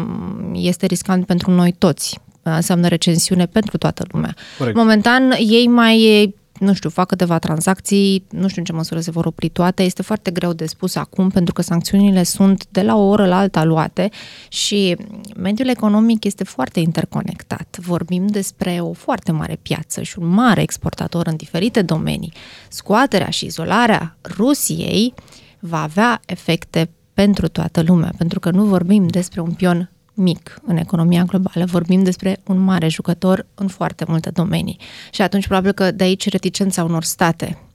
[0.52, 4.34] este riscant pentru noi toți, înseamnă recensiune pentru toată lumea.
[4.58, 4.76] Corect.
[4.76, 9.26] Momentan, ei mai nu știu, fac câteva tranzacții, nu știu în ce măsură se vor
[9.26, 13.08] opri toate, este foarte greu de spus acum pentru că sancțiunile sunt de la o
[13.08, 14.08] oră la alta luate
[14.48, 14.96] și
[15.36, 17.76] mediul economic este foarte interconectat.
[17.80, 22.32] Vorbim despre o foarte mare piață și un mare exportator în diferite domenii.
[22.68, 25.14] Scoaterea și izolarea Rusiei
[25.58, 30.76] va avea efecte pentru toată lumea, pentru că nu vorbim despre un pion mic în
[30.76, 34.78] economia globală, vorbim despre un mare jucător în foarte multe domenii.
[35.12, 37.69] Și atunci probabil că de aici reticența unor state Eh,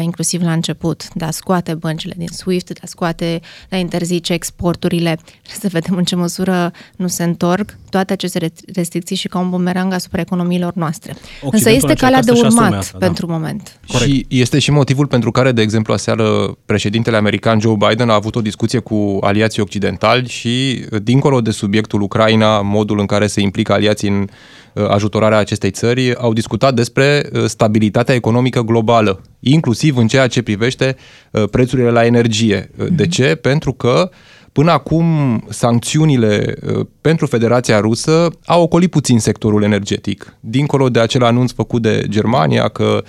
[0.00, 4.32] inclusiv la început, de a scoate băncile din SWIFT, de a scoate, de a interzice
[4.32, 9.50] exporturile, să vedem în ce măsură nu se întorc toate aceste restricții și ca un
[9.50, 11.10] bumerang asupra economiilor noastre.
[11.10, 13.06] Occidentul Însă este calea de urmat asta, da.
[13.06, 13.32] pentru da.
[13.32, 13.80] moment.
[13.86, 14.10] Corect.
[14.10, 18.36] Și este și motivul pentru care, de exemplu, aseară președintele american Joe Biden a avut
[18.36, 23.72] o discuție cu aliații occidentali și, dincolo de subiectul Ucraina, modul în care se implică
[23.72, 30.06] aliații în Uh, ajutorarea acestei țări, au discutat despre uh, stabilitatea economică globală, inclusiv în
[30.06, 30.96] ceea ce privește
[31.30, 32.70] uh, prețurile la energie.
[32.76, 33.10] De mhm.
[33.10, 33.34] ce?
[33.34, 34.10] Pentru că
[34.58, 35.06] Până acum,
[35.48, 36.54] sancțiunile
[37.00, 40.36] pentru Federația Rusă au ocolit puțin sectorul energetic.
[40.40, 43.02] Dincolo de acel anunț făcut de Germania că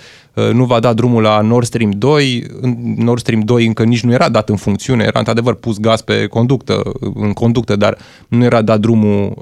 [0.52, 2.46] nu va da drumul la Nord Stream 2,
[2.96, 6.26] Nord Stream 2 încă nici nu era dat în funcțiune, era într-adevăr pus gaz pe
[6.26, 6.82] conductă,
[7.14, 7.98] în conductă, dar
[8.28, 9.34] nu era dat drumul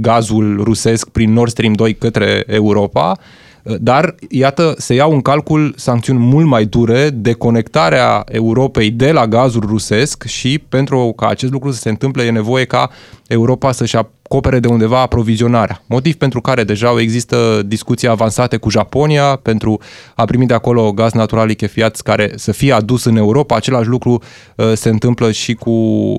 [0.00, 3.18] gazul rusesc prin Nord Stream 2 către Europa.
[3.62, 9.26] Dar, iată, se iau în calcul sancțiuni mult mai dure, de conectarea Europei de la
[9.26, 12.90] gazul rusesc și pentru ca acest lucru să se întâmple e nevoie ca
[13.26, 13.96] Europa să-și
[14.32, 15.82] acopere de undeva aprovizionarea.
[15.86, 19.80] Motiv pentru care deja există discuții avansate cu Japonia pentru
[20.14, 23.56] a primi de acolo gaz natural lichefiat care să fie adus în Europa.
[23.56, 24.22] Același lucru
[24.56, 26.14] uh, se întâmplă și cu uh,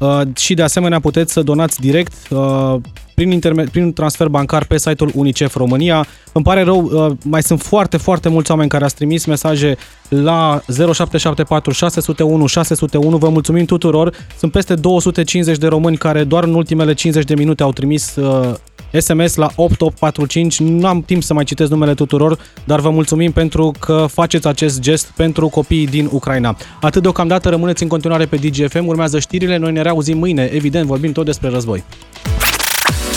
[0.01, 2.75] uh, și de asemenea puteți să donați direct uh,
[3.21, 6.07] prin, interme- prin transfer bancar pe site-ul UNICEF România.
[6.33, 9.77] Îmi pare rău, uh, mai sunt foarte, foarte mulți oameni care ați trimis mesaje
[10.09, 13.17] la 0774 601 601.
[13.17, 14.15] Vă mulțumim tuturor.
[14.39, 18.55] Sunt peste 250 de români care doar în ultimele 50 de minute au trimis uh,
[18.99, 20.61] SMS la 8845.
[20.61, 24.81] Nu am timp să mai citesc numele tuturor, dar vă mulțumim pentru că faceți acest
[24.81, 26.57] gest pentru copiii din Ucraina.
[26.81, 31.13] Atât deocamdată rămâneți în continuare pe DGFM, urmează știrile, noi ne reauzim mâine, evident vorbim
[31.13, 31.85] tot despre război.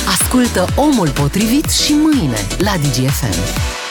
[0.08, 3.83] Ascultă Omul Potrivit și mâine la DGFM.